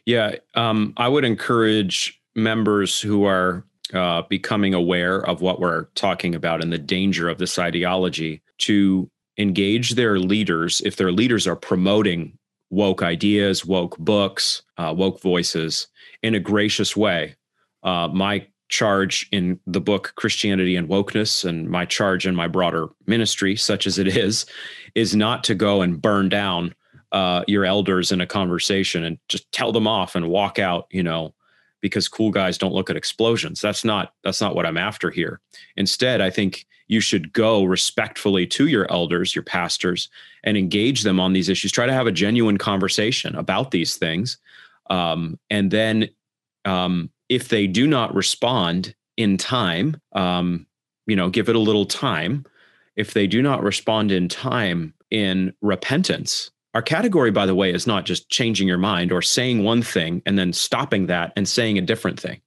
Yeah, 0.04 0.36
um, 0.54 0.94
I 0.96 1.08
would 1.08 1.24
encourage 1.24 2.20
members 2.34 3.00
who 3.00 3.24
are 3.24 3.64
uh, 3.92 4.22
becoming 4.28 4.74
aware 4.74 5.18
of 5.26 5.40
what 5.40 5.60
we're 5.60 5.84
talking 5.94 6.34
about 6.34 6.62
and 6.62 6.72
the 6.72 6.78
danger 6.78 7.28
of 7.28 7.38
this 7.38 7.58
ideology 7.58 8.42
to 8.58 9.10
engage 9.38 9.92
their 9.94 10.18
leaders 10.18 10.80
if 10.84 10.96
their 10.96 11.12
leaders 11.12 11.46
are 11.46 11.56
promoting 11.56 12.38
woke 12.76 13.02
ideas, 13.02 13.64
woke 13.64 13.96
books, 13.96 14.62
uh, 14.76 14.92
woke 14.94 15.18
voices 15.22 15.88
in 16.22 16.34
a 16.34 16.38
gracious 16.38 16.94
way. 16.94 17.34
Uh, 17.82 18.06
my 18.08 18.46
charge 18.68 19.26
in 19.32 19.58
the 19.66 19.80
book 19.80 20.12
Christianity 20.16 20.76
and 20.76 20.86
Wokeness, 20.86 21.46
and 21.46 21.70
my 21.70 21.86
charge 21.86 22.26
in 22.26 22.34
my 22.34 22.46
broader 22.46 22.88
ministry, 23.06 23.56
such 23.56 23.86
as 23.86 23.98
it 23.98 24.08
is, 24.08 24.44
is 24.94 25.16
not 25.16 25.42
to 25.44 25.54
go 25.54 25.80
and 25.80 26.02
burn 26.02 26.28
down 26.28 26.74
uh, 27.12 27.44
your 27.48 27.64
elders 27.64 28.12
in 28.12 28.20
a 28.20 28.26
conversation 28.26 29.04
and 29.04 29.18
just 29.28 29.50
tell 29.52 29.72
them 29.72 29.86
off 29.86 30.14
and 30.14 30.28
walk 30.28 30.58
out, 30.58 30.86
you 30.90 31.02
know, 31.02 31.32
because 31.86 32.08
cool 32.08 32.30
guys 32.30 32.58
don't 32.58 32.74
look 32.74 32.90
at 32.90 32.96
explosions. 32.96 33.60
That's 33.60 33.84
not 33.84 34.14
that's 34.24 34.40
not 34.40 34.54
what 34.54 34.66
I'm 34.66 34.76
after 34.76 35.10
here. 35.10 35.40
Instead, 35.76 36.20
I 36.20 36.30
think 36.30 36.66
you 36.88 37.00
should 37.00 37.32
go 37.32 37.64
respectfully 37.64 38.46
to 38.46 38.66
your 38.66 38.90
elders, 38.90 39.34
your 39.34 39.42
pastors, 39.42 40.08
and 40.44 40.56
engage 40.56 41.02
them 41.02 41.18
on 41.18 41.32
these 41.32 41.48
issues. 41.48 41.72
Try 41.72 41.86
to 41.86 41.92
have 41.92 42.06
a 42.06 42.12
genuine 42.12 42.58
conversation 42.58 43.34
about 43.34 43.70
these 43.70 43.96
things, 43.96 44.38
um, 44.90 45.38
and 45.50 45.70
then 45.70 46.08
um, 46.64 47.10
if 47.28 47.48
they 47.48 47.66
do 47.66 47.86
not 47.86 48.14
respond 48.14 48.94
in 49.16 49.36
time, 49.36 50.00
um, 50.12 50.66
you 51.06 51.16
know, 51.16 51.30
give 51.30 51.48
it 51.48 51.56
a 51.56 51.60
little 51.60 51.86
time. 51.86 52.44
If 52.96 53.12
they 53.12 53.26
do 53.26 53.42
not 53.42 53.62
respond 53.62 54.10
in 54.10 54.28
time 54.28 54.94
in 55.10 55.52
repentance, 55.60 56.50
our 56.76 56.82
category, 56.82 57.30
by 57.30 57.46
the 57.46 57.54
way, 57.54 57.72
is 57.72 57.86
not 57.86 58.04
just 58.04 58.28
changing 58.28 58.68
your 58.68 58.76
mind 58.76 59.10
or 59.10 59.22
saying 59.22 59.64
one 59.64 59.80
thing 59.80 60.20
and 60.26 60.38
then 60.38 60.52
stopping 60.52 61.06
that 61.06 61.32
and 61.34 61.48
saying 61.48 61.78
a 61.78 61.80
different 61.80 62.20
thing. 62.20 62.42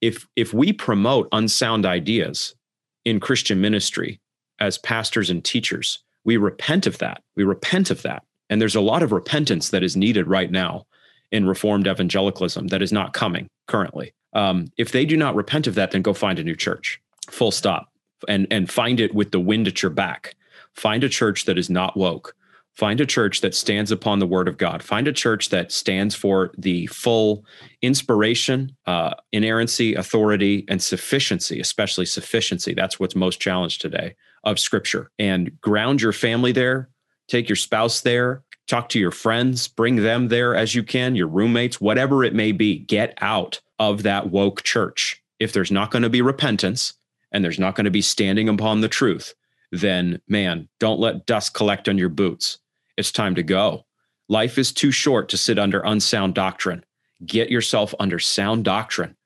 If 0.00 0.26
if 0.34 0.52
we 0.52 0.72
promote 0.72 1.28
unsound 1.30 1.86
ideas 1.86 2.56
in 3.04 3.20
Christian 3.20 3.60
ministry 3.60 4.20
as 4.58 4.76
pastors 4.76 5.30
and 5.30 5.44
teachers, 5.44 6.02
we 6.24 6.36
repent 6.36 6.88
of 6.88 6.98
that. 6.98 7.22
We 7.36 7.44
repent 7.44 7.92
of 7.92 8.02
that. 8.02 8.24
And 8.48 8.60
there's 8.60 8.74
a 8.74 8.80
lot 8.80 9.04
of 9.04 9.12
repentance 9.12 9.68
that 9.68 9.84
is 9.84 9.96
needed 9.96 10.26
right 10.26 10.50
now 10.50 10.84
in 11.30 11.46
Reformed 11.46 11.86
evangelicalism 11.86 12.66
that 12.70 12.82
is 12.82 12.90
not 12.90 13.12
coming 13.12 13.46
currently. 13.68 14.12
Um, 14.32 14.72
if 14.78 14.90
they 14.90 15.04
do 15.04 15.16
not 15.16 15.36
repent 15.36 15.68
of 15.68 15.76
that, 15.76 15.92
then 15.92 16.02
go 16.02 16.12
find 16.12 16.40
a 16.40 16.44
new 16.44 16.56
church. 16.56 17.00
Full 17.30 17.52
stop. 17.52 17.88
And 18.26 18.48
and 18.50 18.68
find 18.68 18.98
it 18.98 19.14
with 19.14 19.30
the 19.30 19.38
wind 19.38 19.68
at 19.68 19.80
your 19.80 19.92
back. 19.92 20.34
Find 20.74 21.04
a 21.04 21.08
church 21.08 21.44
that 21.44 21.56
is 21.56 21.70
not 21.70 21.96
woke. 21.96 22.34
Find 22.74 23.00
a 23.00 23.06
church 23.06 23.40
that 23.40 23.54
stands 23.54 23.90
upon 23.90 24.20
the 24.20 24.26
word 24.26 24.48
of 24.48 24.56
God. 24.56 24.82
Find 24.82 25.06
a 25.06 25.12
church 25.12 25.50
that 25.50 25.72
stands 25.72 26.14
for 26.14 26.50
the 26.56 26.86
full 26.86 27.44
inspiration, 27.82 28.74
uh, 28.86 29.14
inerrancy, 29.32 29.94
authority, 29.94 30.64
and 30.68 30.82
sufficiency, 30.82 31.60
especially 31.60 32.06
sufficiency. 32.06 32.72
That's 32.72 32.98
what's 32.98 33.16
most 33.16 33.40
challenged 33.40 33.80
today 33.80 34.14
of 34.44 34.58
scripture. 34.58 35.10
And 35.18 35.60
ground 35.60 36.00
your 36.00 36.12
family 36.12 36.52
there, 36.52 36.88
take 37.28 37.48
your 37.48 37.56
spouse 37.56 38.00
there, 38.00 38.44
talk 38.66 38.88
to 38.90 39.00
your 39.00 39.10
friends, 39.10 39.68
bring 39.68 39.96
them 39.96 40.28
there 40.28 40.54
as 40.54 40.74
you 40.74 40.82
can, 40.82 41.16
your 41.16 41.26
roommates, 41.26 41.80
whatever 41.80 42.24
it 42.24 42.34
may 42.34 42.52
be. 42.52 42.78
Get 42.78 43.18
out 43.20 43.60
of 43.78 44.04
that 44.04 44.30
woke 44.30 44.62
church. 44.62 45.22
If 45.38 45.52
there's 45.52 45.72
not 45.72 45.90
going 45.90 46.02
to 46.02 46.10
be 46.10 46.22
repentance 46.22 46.94
and 47.32 47.44
there's 47.44 47.58
not 47.58 47.74
going 47.74 47.84
to 47.84 47.90
be 47.90 48.02
standing 48.02 48.48
upon 48.48 48.80
the 48.80 48.88
truth, 48.88 49.34
then 49.72 50.20
man, 50.28 50.68
don't 50.78 51.00
let 51.00 51.26
dust 51.26 51.54
collect 51.54 51.88
on 51.88 51.98
your 51.98 52.08
boots. 52.08 52.58
It's 52.96 53.12
time 53.12 53.34
to 53.36 53.42
go. 53.42 53.86
Life 54.28 54.58
is 54.58 54.72
too 54.72 54.92
short 54.92 55.28
to 55.30 55.36
sit 55.36 55.58
under 55.58 55.80
unsound 55.80 56.34
doctrine. 56.34 56.84
Get 57.24 57.50
yourself 57.50 57.94
under 57.98 58.18
sound 58.18 58.64
doctrine 58.64 59.16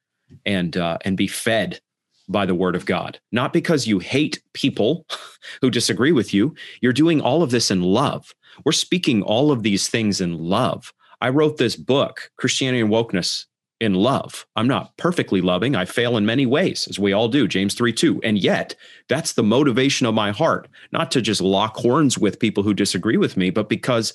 and 0.44 0.76
uh, 0.76 0.98
and 1.04 1.16
be 1.16 1.26
fed 1.26 1.80
by 2.28 2.46
the 2.46 2.54
word 2.54 2.74
of 2.74 2.86
God. 2.86 3.18
Not 3.32 3.52
because 3.52 3.86
you 3.86 3.98
hate 3.98 4.42
people 4.54 5.06
who 5.60 5.70
disagree 5.70 6.12
with 6.12 6.32
you. 6.32 6.54
You're 6.80 6.92
doing 6.92 7.20
all 7.20 7.42
of 7.42 7.50
this 7.50 7.70
in 7.70 7.82
love. 7.82 8.34
We're 8.64 8.72
speaking 8.72 9.22
all 9.22 9.50
of 9.50 9.62
these 9.62 9.88
things 9.88 10.20
in 10.20 10.38
love. 10.38 10.92
I 11.20 11.30
wrote 11.30 11.56
this 11.56 11.76
book, 11.76 12.30
Christianity 12.36 12.80
and 12.80 12.90
Wokeness, 12.90 13.46
in 13.80 13.94
love. 13.94 14.46
I'm 14.56 14.68
not 14.68 14.96
perfectly 14.96 15.40
loving. 15.40 15.74
I 15.74 15.84
fail 15.84 16.16
in 16.16 16.26
many 16.26 16.46
ways, 16.46 16.86
as 16.88 16.98
we 16.98 17.12
all 17.12 17.28
do, 17.28 17.48
James 17.48 17.74
3 17.74 17.92
2. 17.92 18.20
And 18.22 18.38
yet, 18.38 18.74
that's 19.08 19.32
the 19.32 19.42
motivation 19.42 20.06
of 20.06 20.14
my 20.14 20.30
heart, 20.30 20.68
not 20.92 21.10
to 21.12 21.20
just 21.20 21.40
lock 21.40 21.76
horns 21.76 22.18
with 22.18 22.38
people 22.38 22.62
who 22.62 22.74
disagree 22.74 23.16
with 23.16 23.36
me, 23.36 23.50
but 23.50 23.68
because 23.68 24.12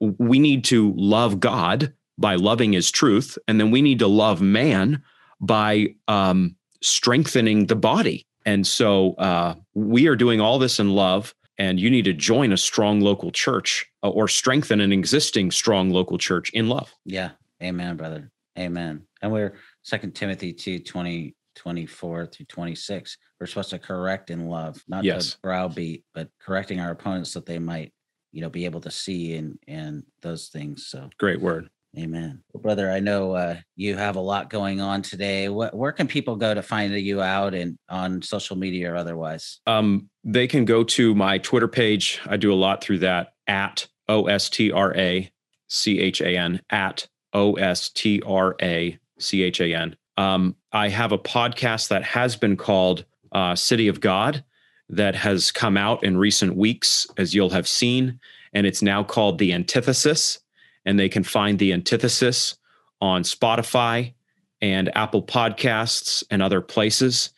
we 0.00 0.38
need 0.38 0.64
to 0.64 0.92
love 0.96 1.40
God 1.40 1.92
by 2.18 2.34
loving 2.34 2.72
his 2.72 2.90
truth. 2.90 3.38
And 3.48 3.60
then 3.60 3.70
we 3.70 3.82
need 3.82 3.98
to 4.00 4.06
love 4.06 4.40
man 4.40 5.02
by 5.40 5.94
um, 6.08 6.56
strengthening 6.82 7.66
the 7.66 7.76
body. 7.76 8.26
And 8.44 8.66
so 8.66 9.14
uh, 9.14 9.54
we 9.74 10.06
are 10.06 10.16
doing 10.16 10.40
all 10.40 10.58
this 10.58 10.78
in 10.78 10.90
love. 10.90 11.34
And 11.58 11.78
you 11.78 11.90
need 11.90 12.06
to 12.06 12.14
join 12.14 12.52
a 12.52 12.56
strong 12.56 13.00
local 13.00 13.30
church 13.30 13.86
uh, 14.02 14.08
or 14.08 14.28
strengthen 14.28 14.80
an 14.80 14.92
existing 14.92 15.50
strong 15.50 15.90
local 15.90 16.16
church 16.16 16.48
in 16.54 16.70
love. 16.70 16.94
Yeah. 17.04 17.32
Amen, 17.62 17.96
brother. 17.96 18.30
Amen. 18.58 19.02
And 19.22 19.32
we're 19.32 19.54
Second 19.82 20.14
Timothy 20.14 20.52
2 20.52 20.80
20, 20.80 21.34
24 21.56 22.26
through 22.26 22.46
26. 22.46 23.16
We're 23.38 23.46
supposed 23.46 23.70
to 23.70 23.78
correct 23.78 24.30
in 24.30 24.48
love, 24.48 24.82
not 24.88 25.04
Yes. 25.04 25.32
to 25.32 25.38
browbeat, 25.42 26.04
but 26.14 26.28
correcting 26.40 26.80
our 26.80 26.90
opponents 26.90 27.32
that 27.34 27.46
they 27.46 27.58
might, 27.58 27.92
you 28.32 28.40
know, 28.40 28.50
be 28.50 28.64
able 28.64 28.80
to 28.82 28.90
see 28.90 29.34
and 29.36 29.58
and 29.66 30.02
those 30.22 30.48
things. 30.48 30.86
So 30.88 31.10
Great 31.18 31.40
word. 31.40 31.70
amen. 31.98 32.42
Well, 32.52 32.62
brother, 32.62 32.90
I 32.90 33.00
know 33.00 33.32
uh, 33.32 33.56
you 33.76 33.96
have 33.96 34.16
a 34.16 34.20
lot 34.20 34.50
going 34.50 34.80
on 34.80 35.02
today. 35.02 35.48
What 35.48 35.74
where 35.74 35.92
can 35.92 36.06
people 36.08 36.36
go 36.36 36.52
to 36.54 36.62
find 36.62 36.92
you 36.94 37.20
out 37.22 37.54
and 37.54 37.78
on 37.88 38.20
social 38.22 38.56
media 38.56 38.92
or 38.92 38.96
otherwise? 38.96 39.60
Um, 39.66 40.08
they 40.24 40.46
can 40.46 40.64
go 40.64 40.84
to 40.84 41.14
my 41.14 41.38
Twitter 41.38 41.68
page. 41.68 42.20
I 42.26 42.36
do 42.36 42.52
a 42.52 42.54
lot 42.54 42.82
through 42.82 42.98
that 43.00 43.32
at 43.46 43.86
O 44.08 44.26
S 44.26 44.50
T 44.50 44.70
R 44.72 44.94
A 44.96 45.30
C 45.68 45.98
H 46.00 46.20
A 46.20 46.36
N 46.36 46.60
at 46.70 47.08
O 47.32 47.54
S 47.54 47.88
T 47.90 48.22
R 48.26 48.56
A 48.62 48.98
C 49.18 49.42
H 49.42 49.60
A 49.60 49.74
N. 49.74 49.96
Um, 50.16 50.56
I 50.72 50.88
have 50.88 51.12
a 51.12 51.18
podcast 51.18 51.88
that 51.88 52.04
has 52.04 52.36
been 52.36 52.56
called 52.56 53.04
uh, 53.32 53.54
City 53.54 53.88
of 53.88 54.00
God 54.00 54.44
that 54.88 55.14
has 55.14 55.52
come 55.52 55.76
out 55.76 56.02
in 56.04 56.16
recent 56.16 56.56
weeks, 56.56 57.06
as 57.16 57.34
you'll 57.34 57.50
have 57.50 57.68
seen, 57.68 58.18
and 58.52 58.66
it's 58.66 58.82
now 58.82 59.04
called 59.04 59.38
The 59.38 59.52
Antithesis. 59.52 60.40
And 60.84 60.98
they 60.98 61.08
can 61.08 61.22
find 61.22 61.58
The 61.58 61.72
Antithesis 61.72 62.56
on 63.00 63.22
Spotify 63.22 64.14
and 64.60 64.94
Apple 64.96 65.22
Podcasts 65.22 66.24
and 66.30 66.42
other 66.42 66.60
places. 66.60 67.30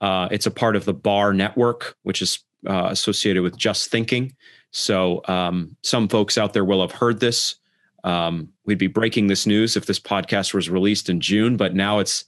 Uh, 0.00 0.28
it's 0.30 0.46
a 0.46 0.50
part 0.50 0.76
of 0.76 0.84
the 0.84 0.94
Bar 0.94 1.32
Network, 1.32 1.96
which 2.02 2.22
is 2.22 2.40
uh, 2.68 2.88
associated 2.90 3.42
with 3.42 3.56
Just 3.56 3.90
Thinking. 3.90 4.34
So 4.70 5.22
um, 5.26 5.76
some 5.82 6.08
folks 6.08 6.36
out 6.38 6.52
there 6.52 6.64
will 6.64 6.80
have 6.80 6.92
heard 6.92 7.20
this. 7.20 7.56
Um, 8.08 8.48
we'd 8.64 8.78
be 8.78 8.86
breaking 8.86 9.26
this 9.26 9.46
news 9.46 9.76
if 9.76 9.86
this 9.86 10.00
podcast 10.00 10.54
was 10.54 10.70
released 10.70 11.10
in 11.10 11.20
June, 11.20 11.56
but 11.56 11.74
now 11.74 11.98
it's 11.98 12.24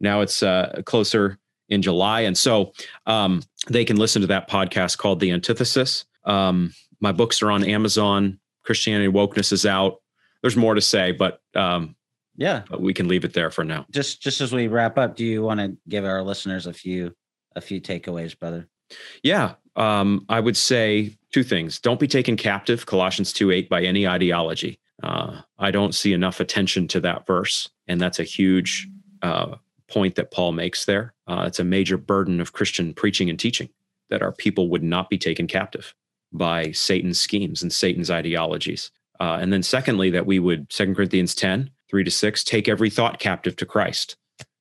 now 0.00 0.20
it's 0.20 0.42
uh, 0.42 0.82
closer 0.84 1.38
in 1.68 1.80
July, 1.80 2.20
and 2.22 2.36
so 2.36 2.72
um, 3.06 3.42
they 3.68 3.84
can 3.84 3.96
listen 3.96 4.20
to 4.22 4.28
that 4.28 4.48
podcast 4.50 4.98
called 4.98 5.20
The 5.20 5.30
Antithesis. 5.30 6.04
Um, 6.24 6.72
my 7.00 7.12
books 7.12 7.40
are 7.42 7.50
on 7.50 7.64
Amazon. 7.64 8.38
Christianity 8.64 9.10
Wokeness 9.10 9.52
is 9.52 9.64
out. 9.66 10.02
There's 10.42 10.56
more 10.56 10.74
to 10.74 10.80
say, 10.80 11.12
but 11.12 11.40
um, 11.54 11.94
Yeah. 12.36 12.62
but 12.68 12.80
we 12.82 12.92
can 12.92 13.08
leave 13.08 13.24
it 13.24 13.32
there 13.32 13.50
for 13.50 13.64
now. 13.64 13.86
Just 13.90 14.20
just 14.22 14.40
as 14.40 14.52
we 14.52 14.68
wrap 14.68 14.98
up, 14.98 15.16
do 15.16 15.24
you 15.24 15.42
want 15.42 15.60
to 15.60 15.76
give 15.88 16.04
our 16.04 16.22
listeners 16.22 16.66
a 16.66 16.72
few 16.72 17.14
a 17.56 17.60
few 17.60 17.80
takeaways, 17.80 18.38
brother? 18.38 18.68
Yeah. 19.22 19.54
um, 19.76 20.26
I 20.28 20.40
would 20.40 20.56
say 20.56 21.16
two 21.32 21.42
things. 21.44 21.78
Don't 21.80 21.98
be 22.00 22.06
taken 22.08 22.36
captive, 22.36 22.84
Colossians 22.86 23.32
2 23.32 23.50
8, 23.50 23.68
by 23.70 23.82
any 23.82 24.06
ideology. 24.06 24.78
Uh, 25.02 25.40
I 25.58 25.70
don't 25.70 25.94
see 25.94 26.12
enough 26.12 26.40
attention 26.40 26.88
to 26.88 27.00
that 27.00 27.26
verse. 27.26 27.68
And 27.88 28.00
that's 28.00 28.18
a 28.18 28.24
huge 28.24 28.88
uh, 29.22 29.56
point 29.88 30.14
that 30.14 30.30
Paul 30.30 30.52
makes 30.52 30.84
there. 30.84 31.14
Uh, 31.26 31.44
it's 31.46 31.58
a 31.58 31.64
major 31.64 31.96
burden 31.96 32.40
of 32.40 32.52
Christian 32.52 32.94
preaching 32.94 33.28
and 33.28 33.38
teaching 33.38 33.68
that 34.10 34.22
our 34.22 34.32
people 34.32 34.68
would 34.68 34.82
not 34.82 35.10
be 35.10 35.18
taken 35.18 35.46
captive 35.46 35.94
by 36.32 36.70
Satan's 36.72 37.20
schemes 37.20 37.62
and 37.62 37.72
Satan's 37.72 38.10
ideologies. 38.10 38.90
Uh, 39.20 39.38
and 39.40 39.52
then, 39.52 39.62
secondly, 39.62 40.10
that 40.10 40.26
we 40.26 40.38
would, 40.38 40.72
Second 40.72 40.96
Corinthians 40.96 41.34
10, 41.34 41.70
3 41.90 42.04
to 42.04 42.10
6, 42.10 42.44
take 42.44 42.68
every 42.68 42.90
thought 42.90 43.18
captive 43.18 43.56
to 43.56 43.66
Christ. 43.66 44.16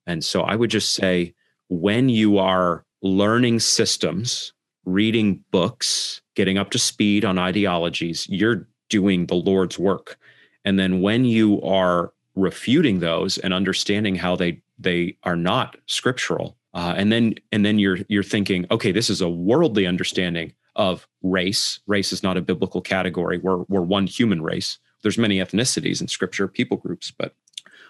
And 0.06 0.24
so 0.24 0.42
I 0.42 0.56
would 0.56 0.70
just 0.70 0.92
say, 0.92 1.34
when 1.70 2.10
you 2.10 2.38
are 2.38 2.86
learning 3.02 3.60
systems, 3.60 4.54
reading 4.86 5.44
books, 5.52 6.22
getting 6.36 6.58
up 6.58 6.72
to 6.72 6.80
speed 6.80 7.24
on 7.24 7.40
ideologies, 7.40 8.28
you're 8.30 8.68
doing 8.92 9.26
the 9.26 9.36
Lord's 9.36 9.80
work. 9.80 10.20
And 10.64 10.78
then 10.78 11.02
when 11.02 11.26
you 11.26 11.60
are 11.64 12.14
refuting 12.36 13.00
those 13.00 13.40
and 13.40 13.54
understanding 13.54 14.16
how 14.16 14.36
they 14.36 14.62
they 14.78 15.18
are 15.24 15.36
not 15.36 15.78
scriptural, 15.88 16.58
uh, 16.76 16.94
and 16.96 17.12
then 17.12 17.36
and 17.52 17.66
then 17.66 17.80
you're 17.80 18.00
you're 18.08 18.22
thinking, 18.36 18.68
okay, 18.70 18.92
this 18.92 19.10
is 19.10 19.22
a 19.22 19.30
worldly 19.30 19.88
understanding 19.88 20.54
of 20.76 21.08
race. 21.24 21.80
Race 21.88 22.14
is 22.14 22.22
not 22.22 22.38
a 22.38 22.42
biblical 22.42 22.82
category. 22.82 23.40
We're 23.40 23.64
we're 23.70 23.82
one 23.82 24.06
human 24.06 24.42
race. 24.42 24.78
There's 25.02 25.18
many 25.18 25.38
ethnicities 25.38 26.02
in 26.02 26.08
Scripture, 26.08 26.48
people 26.48 26.78
groups, 26.78 27.10
but 27.10 27.34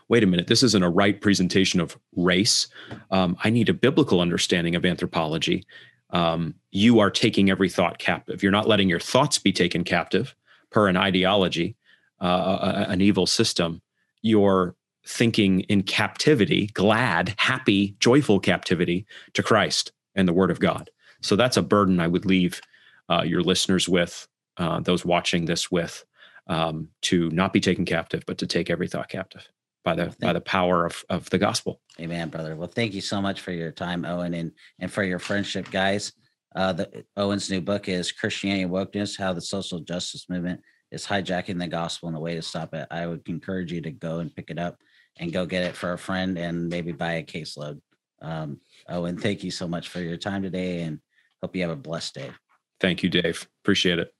wait 0.07 0.23
a 0.23 0.27
minute, 0.27 0.47
this 0.47 0.63
isn't 0.63 0.83
a 0.83 0.89
right 0.89 1.19
presentation 1.19 1.79
of 1.79 1.97
race. 2.15 2.67
Um, 3.11 3.37
I 3.43 3.49
need 3.49 3.69
a 3.69 3.73
biblical 3.73 4.21
understanding 4.21 4.75
of 4.75 4.85
anthropology. 4.85 5.65
Um, 6.09 6.55
you 6.71 6.99
are 6.99 7.09
taking 7.09 7.49
every 7.49 7.69
thought 7.69 7.97
captive. 7.97 8.43
You're 8.43 8.51
not 8.51 8.67
letting 8.67 8.89
your 8.89 8.99
thoughts 8.99 9.39
be 9.39 9.53
taken 9.53 9.83
captive 9.83 10.35
per 10.71 10.87
an 10.87 10.97
ideology, 10.97 11.75
uh, 12.19 12.85
an 12.87 13.01
evil 13.01 13.25
system. 13.25 13.81
You're 14.21 14.75
thinking 15.05 15.61
in 15.61 15.83
captivity, 15.83 16.67
glad, 16.67 17.33
happy, 17.37 17.95
joyful 17.99 18.39
captivity 18.39 19.05
to 19.33 19.43
Christ 19.43 19.91
and 20.15 20.27
the 20.27 20.33
Word 20.33 20.51
of 20.51 20.59
God. 20.59 20.89
So 21.21 21.35
that's 21.35 21.57
a 21.57 21.61
burden 21.61 21.99
I 21.99 22.07
would 22.07 22.25
leave 22.25 22.61
uh, 23.09 23.23
your 23.23 23.41
listeners 23.41 23.89
with, 23.89 24.27
uh, 24.57 24.79
those 24.79 25.03
watching 25.05 25.45
this 25.45 25.71
with, 25.71 26.05
um, 26.47 26.89
to 27.03 27.29
not 27.31 27.53
be 27.53 27.59
taken 27.59 27.85
captive, 27.85 28.23
but 28.25 28.37
to 28.39 28.47
take 28.47 28.69
every 28.69 28.87
thought 28.87 29.09
captive 29.09 29.47
by 29.83 29.95
the 29.95 30.15
by 30.19 30.33
the 30.33 30.41
power 30.41 30.85
of 30.85 31.03
of 31.09 31.29
the 31.29 31.37
gospel. 31.37 31.81
Amen, 31.99 32.29
brother. 32.29 32.55
Well, 32.55 32.67
thank 32.67 32.93
you 32.93 33.01
so 33.01 33.21
much 33.21 33.41
for 33.41 33.51
your 33.51 33.71
time, 33.71 34.05
Owen, 34.05 34.33
and 34.33 34.51
and 34.79 34.91
for 34.91 35.03
your 35.03 35.19
friendship, 35.19 35.71
guys. 35.71 36.13
Uh, 36.55 36.73
the 36.73 37.05
Owen's 37.15 37.49
new 37.49 37.61
book 37.61 37.87
is 37.87 38.11
Christianity 38.11 38.65
Wokeness: 38.65 39.17
How 39.17 39.33
the 39.33 39.41
Social 39.41 39.79
Justice 39.79 40.29
Movement 40.29 40.61
is 40.91 41.05
Hijacking 41.05 41.59
the 41.59 41.67
Gospel 41.67 42.09
and 42.09 42.15
the 42.15 42.21
Way 42.21 42.35
to 42.35 42.41
Stop 42.41 42.73
It. 42.73 42.87
I 42.91 43.07
would 43.07 43.21
encourage 43.27 43.71
you 43.71 43.81
to 43.81 43.91
go 43.91 44.19
and 44.19 44.35
pick 44.35 44.49
it 44.49 44.59
up 44.59 44.77
and 45.17 45.31
go 45.31 45.45
get 45.45 45.63
it 45.63 45.75
for 45.75 45.93
a 45.93 45.97
friend 45.97 46.37
and 46.37 46.67
maybe 46.67 46.91
buy 46.91 47.13
a 47.13 47.23
caseload. 47.23 47.79
Um, 48.21 48.59
Owen, 48.87 49.17
thank 49.17 49.43
you 49.43 49.51
so 49.51 49.67
much 49.67 49.89
for 49.89 50.01
your 50.01 50.17
time 50.17 50.43
today, 50.43 50.81
and 50.81 50.99
hope 51.41 51.55
you 51.55 51.61
have 51.61 51.71
a 51.71 51.75
blessed 51.75 52.15
day. 52.15 52.31
Thank 52.79 53.03
you, 53.03 53.09
Dave. 53.09 53.47
Appreciate 53.63 53.99
it. 53.99 54.13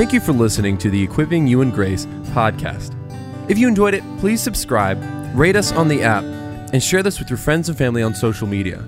Thank 0.00 0.14
you 0.14 0.20
for 0.20 0.32
listening 0.32 0.78
to 0.78 0.88
the 0.88 1.02
Equipping 1.02 1.46
You 1.46 1.60
in 1.60 1.70
Grace 1.70 2.06
podcast. 2.32 2.96
If 3.50 3.58
you 3.58 3.68
enjoyed 3.68 3.92
it, 3.92 4.02
please 4.18 4.42
subscribe, 4.42 4.98
rate 5.34 5.56
us 5.56 5.72
on 5.72 5.88
the 5.88 6.02
app, 6.02 6.24
and 6.72 6.82
share 6.82 7.02
this 7.02 7.18
with 7.18 7.28
your 7.28 7.36
friends 7.36 7.68
and 7.68 7.76
family 7.76 8.02
on 8.02 8.14
social 8.14 8.46
media. 8.46 8.82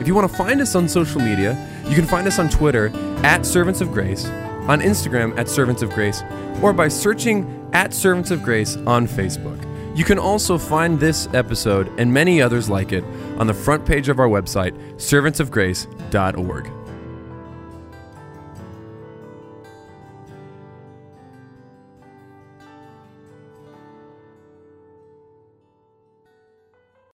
If 0.00 0.06
you 0.06 0.14
want 0.14 0.30
to 0.30 0.36
find 0.36 0.60
us 0.60 0.74
on 0.74 0.86
social 0.86 1.22
media, 1.22 1.56
you 1.88 1.94
can 1.94 2.04
find 2.04 2.26
us 2.28 2.38
on 2.38 2.50
Twitter 2.50 2.92
at 3.24 3.46
Servants 3.46 3.80
of 3.80 3.90
Grace, 3.90 4.26
on 4.68 4.82
Instagram 4.82 5.34
at 5.38 5.48
Servants 5.48 5.80
of 5.80 5.88
Grace, 5.92 6.22
or 6.62 6.74
by 6.74 6.88
searching 6.88 7.66
at 7.72 7.94
Servants 7.94 8.30
of 8.30 8.42
Grace 8.42 8.76
on 8.86 9.08
Facebook. 9.08 9.66
You 9.96 10.04
can 10.04 10.18
also 10.18 10.58
find 10.58 11.00
this 11.00 11.26
episode 11.32 11.90
and 11.98 12.12
many 12.12 12.42
others 12.42 12.68
like 12.68 12.92
it 12.92 13.02
on 13.38 13.46
the 13.46 13.54
front 13.54 13.86
page 13.86 14.10
of 14.10 14.20
our 14.20 14.28
website, 14.28 14.76
servantsofgrace.org. 14.96 16.79